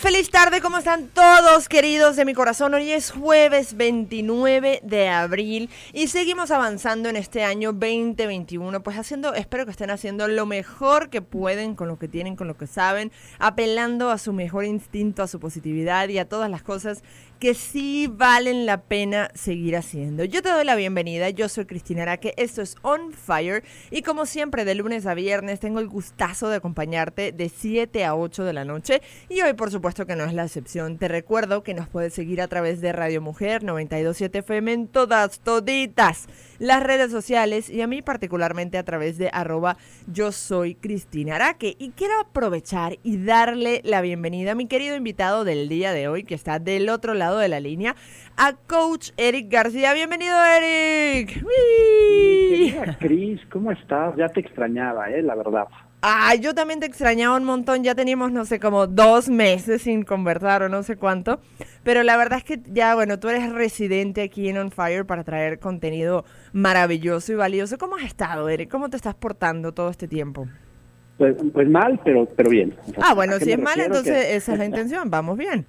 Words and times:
Feliz 0.00 0.28
tarde, 0.28 0.60
¿cómo 0.60 0.76
están 0.76 1.08
todos 1.08 1.70
queridos 1.70 2.16
de 2.16 2.26
mi 2.26 2.34
corazón? 2.34 2.74
Hoy 2.74 2.90
es 2.92 3.10
jueves 3.10 3.78
29 3.78 4.80
de 4.82 5.08
abril 5.08 5.70
y 5.94 6.08
seguimos 6.08 6.50
avanzando 6.50 7.08
en 7.08 7.16
este 7.16 7.44
año 7.44 7.72
2021, 7.72 8.82
pues 8.82 8.98
haciendo, 8.98 9.32
espero 9.32 9.64
que 9.64 9.70
estén 9.70 9.90
haciendo 9.90 10.28
lo 10.28 10.44
mejor 10.44 11.08
que 11.08 11.22
pueden 11.22 11.74
con 11.74 11.88
lo 11.88 11.98
que 11.98 12.08
tienen, 12.08 12.36
con 12.36 12.46
lo 12.46 12.58
que 12.58 12.66
saben, 12.66 13.10
apelando 13.38 14.10
a 14.10 14.18
su 14.18 14.34
mejor 14.34 14.66
instinto, 14.66 15.22
a 15.22 15.28
su 15.28 15.40
positividad 15.40 16.10
y 16.10 16.18
a 16.18 16.28
todas 16.28 16.50
las 16.50 16.62
cosas 16.62 17.02
que 17.38 17.54
sí 17.54 18.08
valen 18.10 18.64
la 18.64 18.82
pena 18.82 19.30
seguir 19.34 19.76
haciendo. 19.76 20.24
Yo 20.24 20.40
te 20.42 20.48
doy 20.48 20.64
la 20.64 20.74
bienvenida, 20.74 21.28
yo 21.30 21.48
soy 21.48 21.66
Cristina 21.66 22.02
Araque, 22.02 22.32
esto 22.38 22.62
es 22.62 22.76
On 22.80 23.12
Fire 23.12 23.62
y 23.90 24.02
como 24.02 24.24
siempre 24.24 24.64
de 24.64 24.74
lunes 24.74 25.06
a 25.06 25.14
viernes 25.14 25.60
tengo 25.60 25.80
el 25.80 25.88
gustazo 25.88 26.48
de 26.48 26.56
acompañarte 26.56 27.32
de 27.32 27.48
7 27.50 28.04
a 28.06 28.16
8 28.16 28.44
de 28.44 28.52
la 28.54 28.64
noche 28.64 29.02
y 29.28 29.42
hoy 29.42 29.52
por 29.52 29.70
supuesto 29.70 30.06
que 30.06 30.16
no 30.16 30.24
es 30.24 30.32
la 30.32 30.44
excepción. 30.44 30.96
Te 30.96 31.08
recuerdo 31.08 31.62
que 31.62 31.74
nos 31.74 31.88
puedes 31.88 32.14
seguir 32.14 32.40
a 32.40 32.48
través 32.48 32.80
de 32.80 32.92
Radio 32.92 33.20
Mujer 33.20 33.62
927 33.64 34.38
FM 34.38 34.72
en 34.72 34.88
todas, 34.88 35.40
toditas 35.40 36.26
las 36.58 36.82
redes 36.82 37.10
sociales 37.10 37.68
y 37.68 37.82
a 37.82 37.86
mí 37.86 38.00
particularmente 38.00 38.78
a 38.78 38.84
través 38.84 39.18
de 39.18 39.28
arroba 39.30 39.76
yo 40.06 40.32
soy 40.32 40.74
Cristina 40.74 41.36
Araque 41.36 41.76
y 41.78 41.90
quiero 41.90 42.18
aprovechar 42.18 42.98
y 43.02 43.18
darle 43.18 43.82
la 43.84 44.00
bienvenida 44.00 44.52
a 44.52 44.54
mi 44.54 44.66
querido 44.66 44.96
invitado 44.96 45.44
del 45.44 45.68
día 45.68 45.92
de 45.92 46.08
hoy 46.08 46.24
que 46.24 46.34
está 46.34 46.58
del 46.58 46.88
otro 46.88 47.12
lado 47.12 47.25
de 47.34 47.48
la 47.48 47.58
línea, 47.58 47.96
a 48.36 48.52
Coach 48.52 49.10
Eric 49.16 49.50
García. 49.50 49.92
Bienvenido, 49.94 50.36
Eric. 50.44 51.44
Cris, 53.00 53.40
¿cómo 53.50 53.72
estás? 53.72 54.14
Ya 54.16 54.28
te 54.28 54.40
extrañaba, 54.40 55.10
¿eh? 55.10 55.22
La 55.22 55.34
verdad. 55.34 55.66
Ay, 56.02 56.38
yo 56.40 56.54
también 56.54 56.78
te 56.78 56.86
extrañaba 56.86 57.36
un 57.36 57.44
montón. 57.44 57.82
Ya 57.82 57.94
teníamos, 57.96 58.30
no 58.30 58.44
sé, 58.44 58.60
como 58.60 58.86
dos 58.86 59.28
meses 59.28 59.82
sin 59.82 60.04
conversar 60.04 60.62
o 60.62 60.68
no 60.68 60.84
sé 60.84 60.96
cuánto. 60.96 61.40
Pero 61.82 62.02
la 62.04 62.16
verdad 62.16 62.38
es 62.38 62.44
que 62.44 62.60
ya, 62.72 62.94
bueno, 62.94 63.18
tú 63.18 63.28
eres 63.28 63.50
residente 63.52 64.22
aquí 64.22 64.48
en 64.48 64.58
On 64.58 64.70
Fire 64.70 65.04
para 65.04 65.24
traer 65.24 65.58
contenido 65.58 66.24
maravilloso 66.52 67.32
y 67.32 67.34
valioso. 67.34 67.78
¿Cómo 67.78 67.96
has 67.96 68.04
estado, 68.04 68.48
Eric? 68.48 68.70
¿Cómo 68.70 68.88
te 68.88 68.96
estás 68.96 69.14
portando 69.14 69.72
todo 69.72 69.90
este 69.90 70.06
tiempo? 70.06 70.46
Pues, 71.16 71.34
pues 71.52 71.68
mal, 71.68 71.98
pero, 72.04 72.26
pero 72.26 72.50
bien. 72.50 72.74
ah, 73.00 73.14
bueno, 73.14 73.38
si 73.38 73.50
es 73.50 73.58
mal, 73.58 73.80
entonces 73.80 74.26
esa 74.32 74.52
es 74.52 74.58
la 74.58 74.66
intención, 74.66 75.10
vamos 75.10 75.38
bien. 75.38 75.64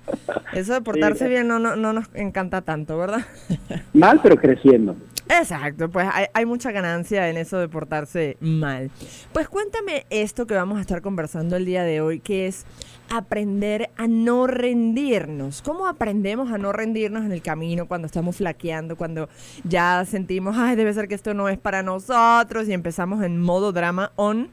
Eso 0.54 0.74
de 0.74 0.82
portarse 0.82 1.30
bien 1.30 1.48
no, 1.48 1.58
no, 1.58 1.78
no 1.78 1.94
nos 1.94 2.10
encanta 2.16 2.62
tanto, 2.62 2.98
¿verdad? 2.98 3.26
mal, 3.94 4.20
pero 4.22 4.36
creciendo. 4.36 4.98
Exacto, 5.30 5.90
pues 5.90 6.08
hay, 6.12 6.26
hay, 6.34 6.46
mucha 6.46 6.72
ganancia 6.72 7.30
en 7.30 7.38
eso 7.38 7.60
de 7.60 7.70
portarse 7.70 8.38
mal. 8.40 8.92
Pues 9.34 9.48
cuéntame 9.48 10.06
esto 10.10 10.48
que 10.48 10.54
vamos 10.54 10.78
a 10.78 10.82
estar 10.82 11.02
conversando 11.02 11.56
el 11.56 11.66
día 11.66 11.84
de 11.84 12.02
hoy, 12.02 12.20
que 12.20 12.48
es 12.48 12.66
aprender 13.10 13.90
a 13.98 14.08
no 14.08 14.48
rendirnos. 14.48 15.62
¿Cómo 15.62 15.88
aprendemos 15.88 16.52
a 16.52 16.58
no 16.58 16.72
rendirnos 16.74 17.26
en 17.26 17.32
el 17.32 17.42
camino 17.42 17.88
cuando 17.88 18.06
estamos 18.06 18.38
flaqueando, 18.38 18.96
cuando 18.96 19.30
ya 19.64 20.04
sentimos, 20.06 20.56
ay, 20.58 20.76
debe 20.76 20.94
ser 20.94 21.08
que 21.08 21.16
esto 21.16 21.34
no 21.34 21.50
es 21.50 21.58
para 21.58 21.84
nosotros 21.84 22.68
y 22.68 22.74
empezamos 22.74 23.24
en 23.24 23.42
modo 23.42 23.72
drama 23.72 24.12
on? 24.16 24.50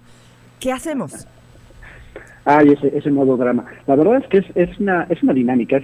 ¿Qué 0.64 0.72
hacemos? 0.72 1.26
Ay, 2.46 2.70
ese, 2.70 2.96
ese 2.96 3.10
modo 3.10 3.36
drama. 3.36 3.66
La 3.86 3.96
verdad 3.96 4.22
es 4.22 4.26
que 4.28 4.38
es, 4.38 4.46
es, 4.54 4.80
una, 4.80 5.02
es 5.10 5.22
una 5.22 5.34
dinámica. 5.34 5.78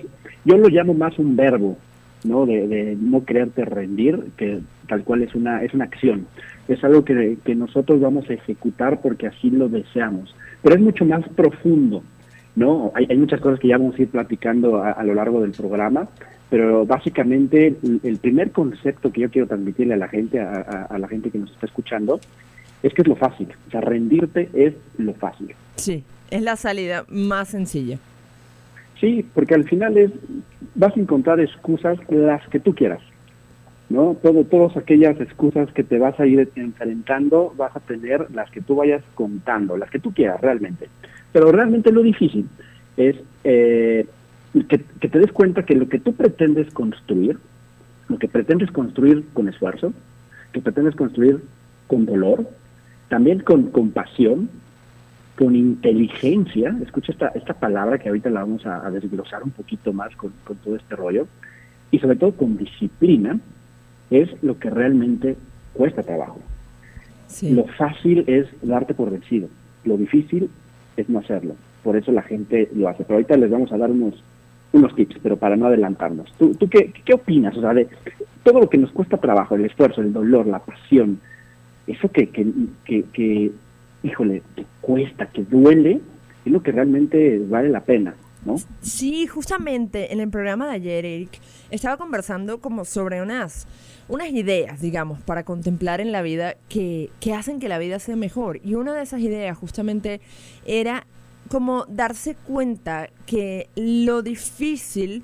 yo 0.46 0.56
lo 0.56 0.70
llamo 0.70 0.94
más 0.94 1.18
un 1.18 1.36
verbo, 1.36 1.76
¿no? 2.24 2.46
De, 2.46 2.96
no 2.98 3.22
quererte 3.26 3.66
rendir, 3.66 4.30
que 4.38 4.60
tal 4.88 5.04
cual 5.04 5.20
es 5.20 5.34
una, 5.34 5.62
es 5.62 5.74
una 5.74 5.84
acción. 5.84 6.26
Es 6.66 6.82
algo 6.82 7.04
que, 7.04 7.36
que 7.44 7.54
nosotros 7.54 8.00
vamos 8.00 8.30
a 8.30 8.32
ejecutar 8.32 9.02
porque 9.02 9.26
así 9.26 9.50
lo 9.50 9.68
deseamos. 9.68 10.34
Pero 10.62 10.76
es 10.76 10.80
mucho 10.80 11.04
más 11.04 11.28
profundo, 11.28 12.02
¿no? 12.56 12.90
Hay, 12.94 13.06
hay 13.10 13.18
muchas 13.18 13.42
cosas 13.42 13.60
que 13.60 13.68
ya 13.68 13.76
vamos 13.76 13.98
a 13.98 14.02
ir 14.02 14.08
platicando 14.08 14.82
a, 14.82 15.04
lo 15.04 15.12
largo 15.12 15.42
del 15.42 15.50
programa, 15.50 16.08
pero 16.48 16.86
básicamente 16.86 17.76
el, 18.02 18.16
primer 18.16 18.50
concepto 18.50 19.12
que 19.12 19.20
yo 19.20 19.30
quiero 19.30 19.46
transmitirle 19.46 19.92
a 19.92 19.98
la 19.98 20.08
gente, 20.08 20.40
a 20.40 20.96
la 20.98 21.06
gente 21.06 21.30
que 21.30 21.38
nos 21.38 21.50
está 21.50 21.66
escuchando, 21.66 22.18
es 22.82 22.94
que 22.94 23.02
es 23.02 23.08
lo 23.08 23.16
fácil. 23.16 23.48
O 23.68 23.70
sea, 23.70 23.80
rendirte 23.80 24.48
es 24.54 24.74
lo 24.98 25.14
fácil. 25.14 25.54
Sí, 25.76 26.04
es 26.30 26.42
la 26.42 26.56
salida 26.56 27.04
más 27.08 27.48
sencilla. 27.48 27.98
Sí, 29.00 29.24
porque 29.34 29.54
al 29.54 29.64
final 29.64 29.96
es, 29.96 30.10
vas 30.74 30.96
a 30.96 31.00
encontrar 31.00 31.40
excusas 31.40 31.98
las 32.08 32.46
que 32.48 32.60
tú 32.60 32.74
quieras. 32.74 33.00
¿no? 33.88 34.16
Todo, 34.22 34.44
todas 34.44 34.76
aquellas 34.76 35.20
excusas 35.20 35.70
que 35.72 35.82
te 35.82 35.98
vas 35.98 36.18
a 36.20 36.26
ir 36.26 36.48
enfrentando, 36.54 37.52
vas 37.56 37.74
a 37.74 37.80
tener 37.80 38.30
las 38.30 38.50
que 38.50 38.60
tú 38.60 38.76
vayas 38.76 39.02
contando, 39.14 39.76
las 39.76 39.90
que 39.90 39.98
tú 39.98 40.12
quieras 40.12 40.40
realmente. 40.40 40.88
Pero 41.32 41.50
realmente 41.50 41.90
lo 41.90 42.02
difícil 42.02 42.48
es 42.96 43.16
eh, 43.42 44.06
que, 44.68 44.80
que 45.00 45.08
te 45.08 45.18
des 45.18 45.32
cuenta 45.32 45.64
que 45.64 45.74
lo 45.74 45.88
que 45.88 45.98
tú 45.98 46.14
pretendes 46.14 46.72
construir, 46.72 47.38
lo 48.08 48.18
que 48.18 48.28
pretendes 48.28 48.70
construir 48.70 49.24
con 49.32 49.48
esfuerzo, 49.48 49.92
que 50.52 50.60
pretendes 50.60 50.94
construir 50.94 51.40
con 51.88 52.06
dolor, 52.06 52.46
también 53.10 53.40
con 53.40 53.70
compasión, 53.70 54.48
con 55.36 55.56
inteligencia, 55.56 56.74
escucha 56.80 57.10
esta, 57.10 57.28
esta 57.28 57.54
palabra 57.54 57.98
que 57.98 58.08
ahorita 58.08 58.30
la 58.30 58.40
vamos 58.40 58.64
a, 58.64 58.88
desglosar 58.88 59.42
un 59.42 59.50
poquito 59.50 59.92
más 59.92 60.14
con, 60.14 60.32
todo 60.62 60.76
este 60.76 60.94
rollo, 60.94 61.26
y 61.90 61.98
sobre 61.98 62.16
todo 62.16 62.32
con 62.32 62.56
disciplina, 62.56 63.38
es 64.10 64.30
lo 64.42 64.58
que 64.58 64.70
realmente 64.70 65.36
cuesta 65.74 66.04
trabajo. 66.04 66.38
Lo 67.42 67.64
fácil 67.64 68.24
es 68.28 68.46
darte 68.62 68.94
por 68.94 69.10
vencido, 69.10 69.48
lo 69.84 69.96
difícil 69.96 70.48
es 70.96 71.08
no 71.08 71.18
hacerlo, 71.18 71.56
por 71.82 71.96
eso 71.96 72.12
la 72.12 72.22
gente 72.22 72.70
lo 72.74 72.88
hace. 72.88 73.02
Pero 73.02 73.14
ahorita 73.14 73.36
les 73.36 73.50
vamos 73.50 73.72
a 73.72 73.78
dar 73.78 73.90
unos, 73.90 74.22
unos 74.72 74.94
tips, 74.94 75.16
pero 75.20 75.36
para 75.36 75.56
no 75.56 75.66
adelantarnos. 75.66 76.32
¿Tú, 76.38 76.54
tú 76.54 76.68
qué, 76.68 76.92
qué 77.04 77.14
opinas? 77.14 77.56
O 77.56 77.60
sea, 77.60 77.74
de 77.74 77.88
todo 78.44 78.60
lo 78.60 78.68
que 78.68 78.78
nos 78.78 78.92
cuesta 78.92 79.16
trabajo, 79.16 79.56
el 79.56 79.64
esfuerzo, 79.64 80.00
el 80.00 80.12
dolor, 80.12 80.46
la 80.46 80.60
pasión, 80.60 81.18
eso 81.92 82.10
que, 82.10 82.28
que, 82.28 83.04
que, 83.12 83.52
híjole, 84.02 84.42
que 84.56 84.64
cuesta, 84.80 85.26
que 85.26 85.42
duele, 85.42 86.00
es 86.44 86.52
lo 86.52 86.62
que 86.62 86.72
realmente 86.72 87.38
vale 87.38 87.68
la 87.68 87.84
pena. 87.84 88.14
¿No? 88.44 88.56
Sí, 88.80 89.26
justamente 89.26 90.14
en 90.14 90.20
el 90.20 90.30
programa 90.30 90.66
de 90.66 90.72
ayer, 90.72 91.04
Eric, 91.04 91.38
estaba 91.70 91.98
conversando 91.98 92.58
como 92.58 92.86
sobre 92.86 93.20
unas, 93.20 93.66
unas 94.08 94.30
ideas, 94.30 94.80
digamos, 94.80 95.20
para 95.20 95.44
contemplar 95.44 96.00
en 96.00 96.10
la 96.10 96.22
vida 96.22 96.56
que, 96.70 97.10
que 97.20 97.34
hacen 97.34 97.60
que 97.60 97.68
la 97.68 97.78
vida 97.78 97.98
sea 97.98 98.16
mejor. 98.16 98.58
Y 98.64 98.76
una 98.76 98.94
de 98.94 99.02
esas 99.02 99.20
ideas 99.20 99.58
justamente 99.58 100.22
era 100.64 101.06
como 101.50 101.84
darse 101.86 102.34
cuenta 102.34 103.10
que 103.26 103.68
lo 103.76 104.22
difícil 104.22 105.22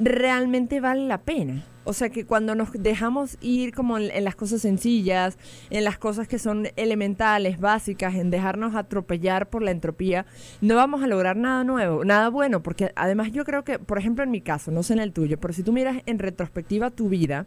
realmente 0.00 0.80
vale 0.80 1.06
la 1.06 1.18
pena. 1.18 1.64
O 1.84 1.92
sea 1.92 2.10
que 2.10 2.26
cuando 2.26 2.54
nos 2.54 2.72
dejamos 2.72 3.38
ir 3.40 3.74
como 3.74 3.98
en, 3.98 4.24
las 4.24 4.36
cosas 4.36 4.62
sencillas, 4.62 5.38
en 5.70 5.84
las 5.84 5.98
cosas 5.98 6.28
que 6.28 6.38
son 6.38 6.68
elementales, 6.76 7.58
básicas, 7.58 8.14
en 8.14 8.30
dejarnos 8.30 8.74
atropellar 8.74 9.48
por 9.48 9.62
la 9.62 9.70
entropía, 9.70 10.26
no 10.60 10.76
vamos 10.76 11.02
a 11.02 11.06
lograr 11.06 11.36
nada 11.36 11.64
nuevo, 11.64 12.04
nada 12.04 12.28
bueno, 12.28 12.62
porque 12.62 12.92
además 12.96 13.32
yo 13.32 13.44
creo 13.44 13.64
que, 13.64 13.78
por 13.78 13.98
ejemplo 13.98 14.24
en 14.24 14.30
mi 14.30 14.40
caso, 14.40 14.70
no 14.70 14.82
sé 14.82 14.92
en 14.92 15.00
el 15.00 15.12
tuyo, 15.12 15.38
pero 15.40 15.54
si 15.54 15.62
tú 15.62 15.72
miras 15.72 16.02
en 16.06 16.18
retrospectiva 16.18 16.90
tu 16.90 17.08
vida, 17.08 17.46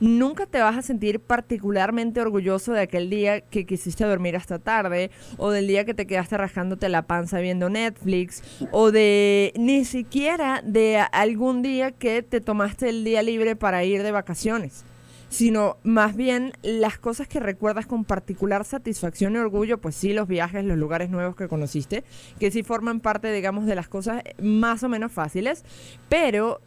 nunca 0.00 0.46
te 0.46 0.60
vas 0.60 0.76
a 0.76 0.82
sentir 0.82 1.20
particularmente 1.20 2.20
orgulloso 2.20 2.72
de 2.72 2.80
aquel 2.80 3.10
día 3.10 3.40
que 3.40 3.66
quisiste 3.66 4.04
dormir 4.04 4.36
hasta 4.36 4.58
tarde 4.58 5.10
o 5.36 5.50
del 5.50 5.66
día 5.66 5.84
que 5.84 5.94
te 5.94 6.06
quedaste 6.06 6.36
rajándote 6.36 6.88
la 6.88 7.02
panza 7.02 7.40
viendo 7.40 7.68
Netflix 7.68 8.42
o 8.72 8.90
de 8.90 9.52
ni 9.56 9.84
siquiera 9.84 10.62
de 10.64 10.98
algún 11.12 11.62
día 11.62 11.92
que 11.92 12.22
te 12.22 12.40
tomaste 12.40 12.88
el 12.88 13.04
día 13.04 13.22
libre 13.22 13.56
para 13.56 13.84
ir 13.84 14.02
de 14.02 14.12
vacaciones 14.12 14.84
sino 15.36 15.76
más 15.82 16.16
bien 16.16 16.54
las 16.62 16.96
cosas 16.98 17.28
que 17.28 17.40
recuerdas 17.40 17.84
con 17.84 18.06
particular 18.06 18.64
satisfacción 18.64 19.34
y 19.34 19.36
orgullo, 19.36 19.76
pues 19.76 19.94
sí, 19.94 20.14
los 20.14 20.28
viajes, 20.28 20.64
los 20.64 20.78
lugares 20.78 21.10
nuevos 21.10 21.36
que 21.36 21.46
conociste, 21.46 22.04
que 22.40 22.50
sí 22.50 22.62
forman 22.62 23.00
parte, 23.00 23.30
digamos, 23.30 23.66
de 23.66 23.74
las 23.74 23.86
cosas 23.86 24.22
más 24.40 24.82
o 24.82 24.88
menos 24.88 25.12
fáciles, 25.12 25.62
pero 26.08 26.62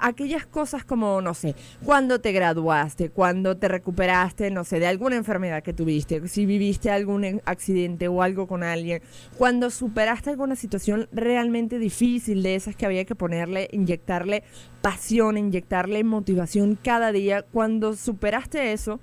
aquellas 0.00 0.46
cosas 0.46 0.84
como, 0.84 1.20
no 1.20 1.34
sé, 1.34 1.56
cuando 1.84 2.20
te 2.20 2.30
graduaste, 2.30 3.10
cuando 3.10 3.56
te 3.56 3.66
recuperaste, 3.66 4.52
no 4.52 4.62
sé, 4.62 4.78
de 4.78 4.86
alguna 4.86 5.16
enfermedad 5.16 5.64
que 5.64 5.72
tuviste, 5.72 6.28
si 6.28 6.46
viviste 6.46 6.92
algún 6.92 7.40
accidente 7.46 8.06
o 8.06 8.22
algo 8.22 8.46
con 8.46 8.62
alguien, 8.62 9.02
cuando 9.36 9.70
superaste 9.70 10.30
alguna 10.30 10.54
situación 10.54 11.08
realmente 11.10 11.80
difícil 11.80 12.44
de 12.44 12.54
esas 12.54 12.76
que 12.76 12.86
había 12.86 13.04
que 13.04 13.16
ponerle, 13.16 13.68
inyectarle 13.72 14.44
pasión, 14.82 15.36
inyectarle 15.36 16.04
motivación 16.04 16.78
cada 16.80 17.10
día, 17.10 17.42
cuando 17.42 17.87
superaste 17.94 18.72
eso, 18.72 19.00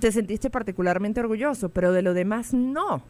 te 0.00 0.12
sentiste 0.12 0.50
particularmente 0.50 1.20
orgulloso, 1.20 1.68
pero 1.68 1.92
de 1.92 2.02
lo 2.02 2.14
demás 2.14 2.52
no. 2.52 3.02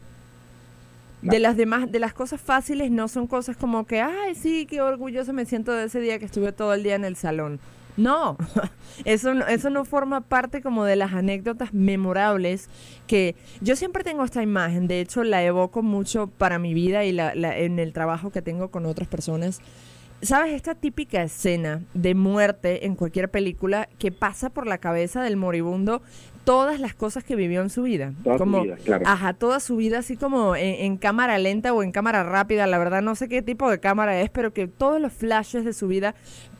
De 1.23 1.39
las 1.39 1.56
demás, 1.56 1.91
de 1.91 1.99
las 2.01 2.12
cosas 2.12 2.39
fáciles 2.39 2.91
no 2.91 3.09
son 3.09 3.27
cosas 3.27 3.56
como 3.56 3.87
que, 3.87 4.03
ay, 4.03 4.35
sí, 4.35 4.67
qué 4.67 4.83
orgulloso 4.83 5.33
me 5.33 5.47
siento 5.47 5.73
de 5.73 5.85
ese 5.85 6.01
día 6.01 6.19
que 6.19 6.27
estuve 6.27 6.53
todo 6.53 6.75
el 6.75 6.83
día 6.83 6.97
en 6.97 7.05
el 7.05 7.17
salón. 7.17 7.61
No, 7.97 8.37
eso 9.05 9.35
no, 9.35 9.47
eso 9.47 9.71
no 9.71 9.85
forma 9.85 10.21
parte 10.21 10.61
como 10.61 10.85
de 10.85 10.97
las 10.97 11.12
anécdotas 11.12 11.73
memorables 11.73 12.69
que 13.06 13.37
yo 13.61 13.77
siempre 13.77 14.03
tengo 14.03 14.25
esta 14.25 14.43
imagen, 14.43 14.89
de 14.89 15.01
hecho 15.01 15.23
la 15.23 15.45
evoco 15.45 15.83
mucho 15.83 16.27
para 16.27 16.59
mi 16.59 16.75
vida 16.75 17.05
y 17.05 17.12
la, 17.12 17.33
en 17.33 17.79
el 17.79 17.93
trabajo 17.93 18.31
que 18.31 18.43
tengo 18.43 18.71
con 18.71 18.87
otras 18.87 19.09
personas. 19.09 19.61
¿Sabes? 20.25 20.55
Esta 20.55 20.75
típica 20.75 21.23
escena 21.23 21.82
de 21.93 22.15
muerte 22.15 22.87
en 22.87 22.97
cualquier 22.97 23.31
película 23.31 23.91
que 23.99 24.11
pasa 24.11 24.49
por 24.49 24.67
la 24.67 24.79
cabeza 24.79 25.23
del 25.23 25.37
moribundo 25.37 26.00
todas 26.44 26.79
las 26.81 26.94
cosas 26.94 27.25
que 27.25 27.37
vivió 27.37 27.62
en 27.62 27.70
su 27.70 27.82
vida. 27.82 28.12
Toda 28.23 28.38
como, 28.38 28.58
su 28.58 28.64
vida, 28.64 28.76
claro. 28.85 29.05
Ajá, 29.06 29.32
toda 29.35 29.61
su 29.61 29.76
vida 29.76 29.99
así 29.99 30.17
como 30.17 30.56
en, 30.56 30.85
en, 30.85 30.96
cámara 30.96 31.38
lenta 31.38 31.73
o 31.73 31.82
en 31.82 31.93
cámara 31.93 32.23
rápida, 32.23 32.67
la 32.67 32.79
verdad 32.79 33.02
no 33.02 33.14
sé 33.14 33.29
qué 33.29 33.43
tipo 33.43 33.70
de 33.70 33.81
cámara 33.81 34.20
es, 34.20 34.31
pero 34.31 34.52
que 34.52 34.69
todos 34.69 35.00
los 35.00 35.12
flashes 35.12 35.64
de 35.64 35.73
su 35.73 35.88
vida 35.88 36.14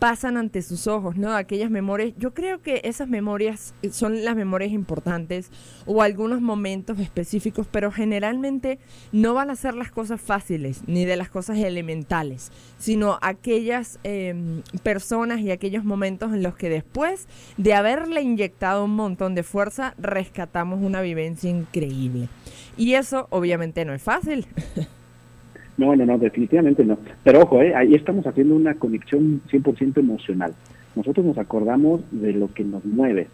pasan 0.05 0.37
ante 0.37 0.61
sus 0.63 0.87
ojos, 0.87 1.17
¿no? 1.17 1.35
Aquellas 1.35 1.71
memorias, 1.71 2.13
yo 2.19 2.35
creo 2.35 2.61
que 2.61 2.83
esas 2.85 3.09
memorias 3.09 3.75
son 3.91 4.25
las 4.25 4.37
memorias 4.37 4.73
importantes 4.73 5.51
o 5.87 6.03
algunos 6.03 6.41
momentos 6.41 6.99
específicos, 6.99 7.67
pero 7.71 7.91
generalmente 7.91 8.79
no 9.13 9.35
van 9.35 9.51
a 9.51 9.57
ser 9.57 9.75
las 9.75 9.91
cosas 9.91 10.21
fáciles 10.21 10.83
ni 10.87 11.05
de 11.05 11.17
las 11.17 11.31
cosas 11.31 11.59
elementales, 11.59 12.53
sino 12.79 13.19
aquellas 13.23 13.99
eh, 14.05 14.61
personas 14.83 15.41
y 15.41 15.51
aquellos 15.51 15.85
momentos 15.85 16.33
en 16.33 16.43
los 16.43 16.55
que 16.55 16.69
después 16.69 17.27
de 17.57 17.75
haberle 17.75 18.21
inyectado 18.23 18.85
un 18.85 18.97
montón 18.97 19.35
de 19.35 19.43
fuerza, 19.43 19.74
rescatamos 19.99 20.83
una 20.83 21.01
vivencia 21.01 21.51
increíble. 21.51 22.29
Y 22.77 22.95
eso 22.95 23.27
obviamente 23.31 23.85
no 23.85 23.95
es 23.95 24.03
fácil. 24.03 24.47
No, 25.77 25.97
no, 25.97 26.07
no, 26.07 26.19
definitivamente 26.19 26.85
no. 26.85 26.99
Pero 27.25 27.41
ojo, 27.41 27.61
eh, 27.61 27.75
ahí 27.75 27.95
estamos 27.95 28.25
haciendo 28.27 28.55
una 28.55 28.75
conexión 28.75 29.43
100% 29.51 29.99
emocional. 29.99 30.55
Nosotros 30.95 31.27
nos 31.27 31.39
acordamos 31.39 32.01
de 32.13 32.33
lo 32.33 32.53
que 32.53 32.63
nos 32.63 32.85
mueve. 32.85 33.27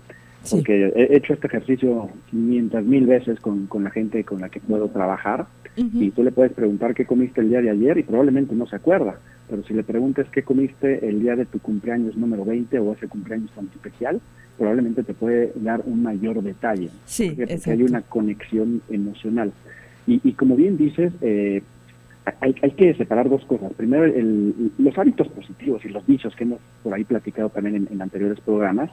Sí. 0.42 0.56
Porque 0.56 0.90
he 0.96 1.16
hecho 1.16 1.34
este 1.34 1.48
ejercicio 1.48 2.08
500 2.30 2.82
mil 2.84 3.06
veces 3.06 3.38
con, 3.40 3.66
con, 3.66 3.84
la 3.84 3.90
gente 3.90 4.24
con 4.24 4.40
la 4.40 4.48
que 4.48 4.58
puedo 4.58 4.88
trabajar 4.88 5.48
uh 5.76 5.80
-huh. 5.82 6.02
y 6.02 6.10
tú 6.12 6.22
le 6.22 6.32
puedes 6.32 6.52
preguntar 6.52 6.94
qué 6.94 7.04
comiste 7.04 7.42
el 7.42 7.50
día 7.50 7.60
de 7.60 7.68
ayer 7.68 7.98
y 7.98 8.04
probablemente 8.04 8.54
no 8.54 8.66
se 8.66 8.76
acuerda. 8.76 9.18
Pero 9.50 9.62
si 9.64 9.74
le 9.74 9.82
preguntas 9.82 10.26
qué 10.32 10.42
comiste 10.42 11.06
el 11.06 11.20
día 11.20 11.36
de 11.36 11.44
tu 11.44 11.58
cumpleaños 11.58 12.16
número 12.16 12.46
20 12.46 12.78
o 12.78 12.94
ese 12.94 13.06
cumpleaños 13.06 13.50
tan 13.50 13.66
especial, 13.66 14.18
probablemente 14.60 15.02
te 15.02 15.14
puede 15.14 15.52
dar 15.56 15.80
un 15.86 16.02
mayor 16.02 16.42
detalle. 16.42 16.90
Sí, 17.06 17.30
porque, 17.30 17.54
porque 17.54 17.70
hay 17.70 17.82
una 17.82 18.02
conexión 18.02 18.82
emocional. 18.90 19.52
Y, 20.06 20.20
y 20.22 20.32
como 20.34 20.54
bien 20.54 20.76
dices, 20.76 21.14
eh, 21.22 21.62
hay, 22.42 22.54
hay, 22.60 22.70
que 22.72 22.92
separar 22.92 23.30
dos 23.30 23.42
cosas. 23.46 23.72
Primero, 23.72 24.04
el, 24.04 24.70
los 24.76 24.98
hábitos 24.98 25.28
positivos 25.28 25.82
y 25.86 25.88
los 25.88 26.06
vicios 26.06 26.36
que 26.36 26.44
hemos 26.44 26.60
por 26.82 26.92
ahí 26.92 27.04
platicado 27.04 27.48
también 27.48 27.74
en, 27.74 27.88
en 27.90 28.02
anteriores 28.02 28.38
programas. 28.40 28.90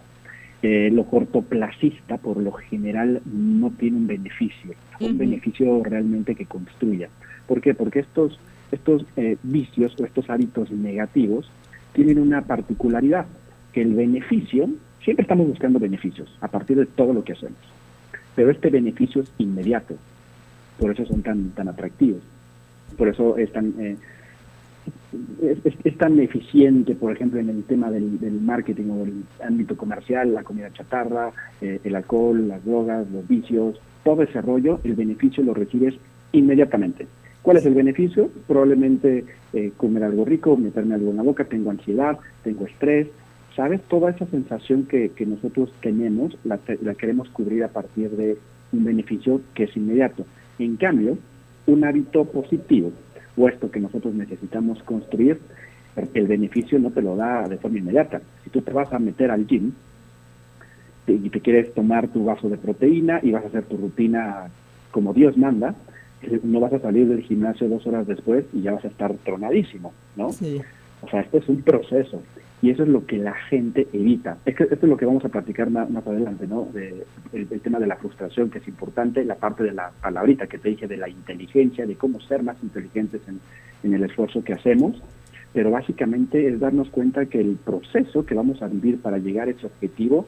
Eh, 0.63 0.89
lo 0.89 1.03
cortoplacista, 1.03 2.17
por 2.17 2.37
lo 2.37 2.53
general, 2.53 3.21
no 3.25 3.69
tiene 3.71 3.97
un 3.97 4.07
beneficio, 4.07 4.71
uh 4.71 5.03
-huh. 5.03 5.09
un 5.11 5.17
beneficio 5.17 5.83
realmente 5.83 6.33
que 6.33 6.45
construya. 6.45 7.09
¿Por 7.45 7.59
qué? 7.59 7.73
Porque 7.73 7.99
estos, 7.99 8.39
estos 8.71 9.05
eh, 9.17 9.35
vicios 9.43 9.93
o 9.99 10.05
estos 10.05 10.29
hábitos 10.29 10.71
negativos 10.71 11.51
tienen 11.91 12.19
una 12.19 12.41
particularidad, 12.41 13.25
que 13.73 13.81
el 13.81 13.93
beneficio, 13.93 14.69
siempre 15.03 15.23
estamos 15.23 15.47
buscando 15.47 15.79
beneficios 15.79 16.35
a 16.41 16.47
partir 16.47 16.77
de 16.77 16.85
todo 16.85 17.13
lo 17.13 17.23
que 17.23 17.33
hacemos, 17.33 17.59
pero 18.35 18.51
este 18.51 18.69
beneficio 18.69 19.21
es 19.21 19.31
inmediato, 19.37 19.95
por 20.79 20.91
eso 20.91 21.05
son 21.05 21.21
tan, 21.21 21.49
tan 21.51 21.67
atractivos 21.67 22.21
por 22.95 23.07
eso 23.09 23.37
es 23.37 23.51
tan, 23.51 23.73
eh, 23.79 23.97
es, 25.83 25.97
tan 25.97 26.19
eficiente, 26.19 26.95
por 26.95 27.11
ejemplo, 27.11 27.39
en 27.39 27.49
el 27.49 27.63
tema 27.63 27.91
del, 27.91 28.19
del, 28.19 28.39
marketing 28.39 28.89
o 28.91 28.97
del 28.99 29.23
ámbito 29.43 29.75
comercial, 29.75 30.33
la 30.33 30.43
comida 30.43 30.71
chatarra, 30.71 31.31
eh, 31.61 31.79
el 31.83 31.95
alcohol, 31.95 32.47
las 32.47 32.63
drogas, 32.63 33.09
los 33.11 33.27
vicios, 33.27 33.79
todo 34.03 34.23
ese 34.23 34.41
rollo, 34.41 34.79
el 34.83 34.95
beneficio 34.95 35.43
lo 35.43 35.53
recibes 35.53 35.95
inmediatamente. 36.31 37.07
¿Cuál 37.41 37.57
es 37.57 37.65
el 37.65 37.73
beneficio? 37.73 38.29
Probablemente 38.47 39.25
eh, 39.53 39.71
comer 39.77 40.03
algo 40.03 40.25
rico, 40.25 40.57
meterme 40.57 40.95
algo 40.95 41.11
en 41.11 41.17
la 41.17 41.23
boca, 41.23 41.45
tengo 41.45 41.71
ansiedad, 41.71 42.17
tengo 42.43 42.65
estrés, 42.65 43.07
¿sabes? 43.57 43.81
Toda 43.89 44.11
esa 44.11 44.27
sensación 44.27 44.83
que, 44.85 45.09
que 45.09 45.25
nosotros 45.25 45.73
tenemos 45.81 46.37
la, 46.45 46.59
la 46.81 46.93
queremos 46.93 47.27
cubrir 47.29 47.63
a 47.63 47.69
partir 47.69 48.11
de 48.11 48.37
un 48.71 48.85
beneficio 48.85 49.41
que 49.55 49.63
es 49.63 49.75
inmediato. 49.75 50.25
En 50.59 50.77
cambio, 50.77 51.17
un 51.65 51.83
hábito 51.83 52.23
positivo 52.25 52.91
o 53.35 53.49
esto 53.49 53.71
que 53.71 53.79
nosotros 53.79 54.13
necesitamos 54.13 54.81
construir, 54.83 55.39
el 56.13 56.27
beneficio 56.27 56.77
no 56.77 56.91
te 56.91 57.01
lo 57.01 57.15
da 57.15 57.47
de 57.47 57.57
forma 57.57 57.79
inmediata. 57.79 58.21
Si 58.43 58.51
tú 58.51 58.61
te 58.61 58.71
vas 58.71 58.93
a 58.93 58.99
meter 58.99 59.31
al 59.31 59.47
gym 59.47 59.71
y 61.07 61.29
te 61.29 61.41
quieres 61.41 61.73
tomar 61.73 62.07
tu 62.09 62.25
vaso 62.25 62.49
de 62.49 62.57
proteína 62.57 63.19
y 63.23 63.31
vas 63.31 63.43
a 63.43 63.47
hacer 63.47 63.63
tu 63.63 63.77
rutina 63.77 64.49
como 64.91 65.13
Dios 65.13 65.35
manda, 65.35 65.73
no 66.43 66.59
vas 66.59 66.73
a 66.73 66.79
salir 66.79 67.07
del 67.07 67.23
gimnasio 67.23 67.67
dos 67.67 67.87
horas 67.87 68.05
después 68.05 68.45
y 68.53 68.61
ya 68.61 68.73
vas 68.73 68.85
a 68.85 68.89
estar 68.89 69.13
tronadísimo, 69.23 69.93
¿no? 70.15 70.31
Sí. 70.31 70.61
O 71.01 71.09
sea, 71.09 71.21
esto 71.21 71.37
es 71.37 71.49
un 71.49 71.61
proceso. 71.61 72.21
Y 72.61 72.71
eso 72.71 72.83
es 72.83 72.89
lo 72.89 73.05
que 73.05 73.17
la 73.17 73.33
gente 73.33 73.87
evita. 73.93 74.37
Es 74.45 74.55
que 74.55 74.63
esto 74.63 74.85
es 74.85 74.89
lo 74.89 74.97
que 74.97 75.05
vamos 75.05 75.23
a 75.25 75.29
platicar 75.29 75.69
más, 75.69 75.89
más 75.91 76.05
adelante, 76.07 76.47
¿no? 76.47 76.67
El, 77.31 77.47
tema 77.61 77.79
de 77.79 77.85
la 77.85 77.97
frustración, 77.97 78.49
que 78.49 78.59
es 78.59 78.67
importante, 78.67 79.23
la 79.23 79.35
parte 79.35 79.63
de 79.63 79.73
la 79.73 79.91
palabrita 80.01 80.47
que 80.47 80.57
te 80.57 80.69
dije 80.69 80.87
de 80.87 80.97
la 80.97 81.07
inteligencia, 81.07 81.85
de 81.85 81.95
cómo 81.95 82.19
ser 82.21 82.41
más 82.41 82.57
inteligentes 82.63 83.21
en, 83.27 83.39
en 83.83 83.93
el 83.93 84.03
esfuerzo 84.03 84.43
que 84.43 84.53
hacemos. 84.53 85.01
Pero 85.53 85.69
básicamente 85.69 86.47
es 86.47 86.59
darnos 86.59 86.89
cuenta 86.89 87.27
que 87.27 87.39
el 87.39 87.57
proceso 87.57 88.25
que 88.25 88.35
vamos 88.35 88.61
a 88.61 88.67
vivir 88.67 88.99
para 89.01 89.19
llegar 89.19 89.47
a 89.47 89.51
ese 89.51 89.67
objetivo 89.67 90.27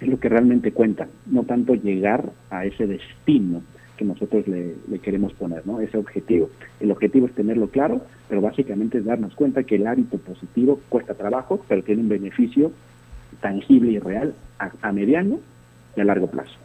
es 0.00 0.08
lo 0.08 0.18
que 0.18 0.28
realmente 0.28 0.72
cuenta, 0.72 1.08
no 1.26 1.44
tanto 1.44 1.74
llegar 1.74 2.30
a 2.50 2.64
ese 2.64 2.86
destino 2.86 3.62
que 3.96 4.04
nosotros 4.04 4.46
le, 4.46 4.74
queremos 5.00 5.32
poner, 5.34 5.66
¿no? 5.66 5.80
Ese 5.80 5.98
objetivo. 5.98 6.50
El 6.80 6.90
objetivo 6.90 7.26
es 7.26 7.34
tenerlo 7.34 7.68
claro, 7.68 8.02
pero 8.28 8.40
básicamente 8.40 8.98
es 8.98 9.04
darnos 9.04 9.34
cuenta 9.34 9.64
que 9.64 9.76
el 9.76 9.86
hábito 9.86 10.18
positivo 10.18 10.80
cuesta 10.88 11.14
trabajo, 11.14 11.60
pero 11.68 11.82
tiene 11.82 12.02
un 12.02 12.08
beneficio 12.08 12.72
tangible 13.40 13.92
y 13.92 13.98
real 13.98 14.34
a, 14.58 14.70
a 14.82 14.92
mediano 14.92 15.40
y 15.96 16.00
a 16.00 16.04
largo 16.04 16.28
plazo. 16.28 16.56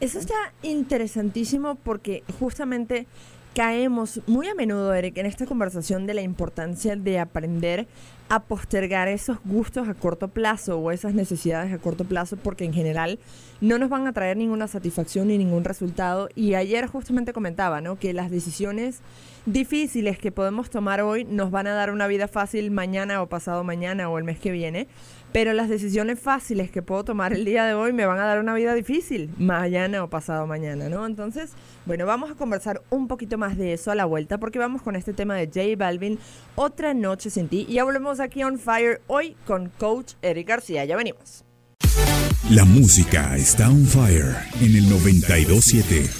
Eso 0.00 0.18
está 0.18 0.34
interesantísimo 0.62 1.76
porque 1.76 2.24
justamente 2.38 3.06
caemos 3.54 4.20
muy 4.26 4.48
a 4.48 4.54
menudo, 4.54 4.92
Eric, 4.94 5.18
en 5.18 5.26
esta 5.26 5.46
conversación 5.46 6.06
de 6.06 6.14
la 6.14 6.22
importancia 6.22 6.96
de 6.96 7.18
aprender 7.18 7.86
a 8.32 8.40
postergar 8.40 9.08
esos 9.08 9.36
gustos 9.44 9.90
a 9.90 9.92
corto 9.92 10.28
plazo 10.28 10.78
o 10.78 10.90
esas 10.90 11.12
necesidades 11.12 11.70
a 11.70 11.76
corto 11.76 12.06
plazo 12.06 12.38
porque 12.38 12.64
en 12.64 12.72
general 12.72 13.18
no 13.60 13.76
nos 13.76 13.90
van 13.90 14.06
a 14.06 14.14
traer 14.14 14.38
ninguna 14.38 14.68
satisfacción 14.68 15.28
ni 15.28 15.36
ningún 15.36 15.64
resultado. 15.64 16.30
Y 16.34 16.54
ayer 16.54 16.86
justamente 16.86 17.34
comentaba, 17.34 17.82
¿no? 17.82 17.96
Que 17.98 18.14
las 18.14 18.30
decisiones 18.30 19.00
difíciles 19.44 20.18
que 20.18 20.32
podemos 20.32 20.70
tomar 20.70 21.02
hoy 21.02 21.24
nos 21.24 21.50
van 21.50 21.66
a 21.66 21.74
dar 21.74 21.90
una 21.90 22.06
vida 22.06 22.26
fácil 22.26 22.70
mañana 22.70 23.20
o 23.20 23.26
pasado 23.26 23.64
mañana 23.64 24.08
o 24.08 24.16
el 24.16 24.24
mes 24.24 24.38
que 24.38 24.50
viene, 24.50 24.88
pero 25.32 25.52
las 25.52 25.68
decisiones 25.68 26.20
fáciles 26.20 26.70
que 26.70 26.82
puedo 26.82 27.04
tomar 27.04 27.32
el 27.32 27.44
día 27.44 27.64
de 27.64 27.74
hoy 27.74 27.92
me 27.92 28.06
van 28.06 28.18
a 28.18 28.24
dar 28.24 28.38
una 28.38 28.54
vida 28.54 28.74
difícil 28.74 29.30
mañana 29.38 30.04
o 30.04 30.08
pasado 30.08 30.46
mañana, 30.46 30.88
¿no? 30.88 31.06
Entonces, 31.06 31.52
bueno, 31.86 32.06
vamos 32.06 32.30
a 32.30 32.34
conversar 32.34 32.82
un 32.90 33.08
poquito 33.08 33.38
más 33.38 33.56
de 33.56 33.72
eso 33.72 33.90
a 33.90 33.94
la 33.94 34.04
vuelta 34.04 34.38
porque 34.38 34.58
vamos 34.58 34.82
con 34.82 34.94
este 34.94 35.12
tema 35.12 35.34
de 35.34 35.46
J 35.46 35.76
Balvin, 35.76 36.18
Otra 36.54 36.94
Noche 36.94 37.30
Sin 37.30 37.48
Ti. 37.48 37.66
Y 37.68 37.74
ya 37.74 37.84
volvemos 37.84 38.20
aquí 38.22 38.42
on 38.42 38.58
Fire 38.58 39.02
hoy 39.06 39.36
con 39.46 39.68
Coach 39.78 40.14
Eric 40.22 40.48
García. 40.48 40.84
Ya 40.84 40.96
venimos. 40.96 41.44
La 42.50 42.64
música 42.64 43.36
está 43.36 43.68
on 43.68 43.86
fire 43.86 44.36
en 44.60 44.76
el 44.76 44.88
927. 44.88 46.10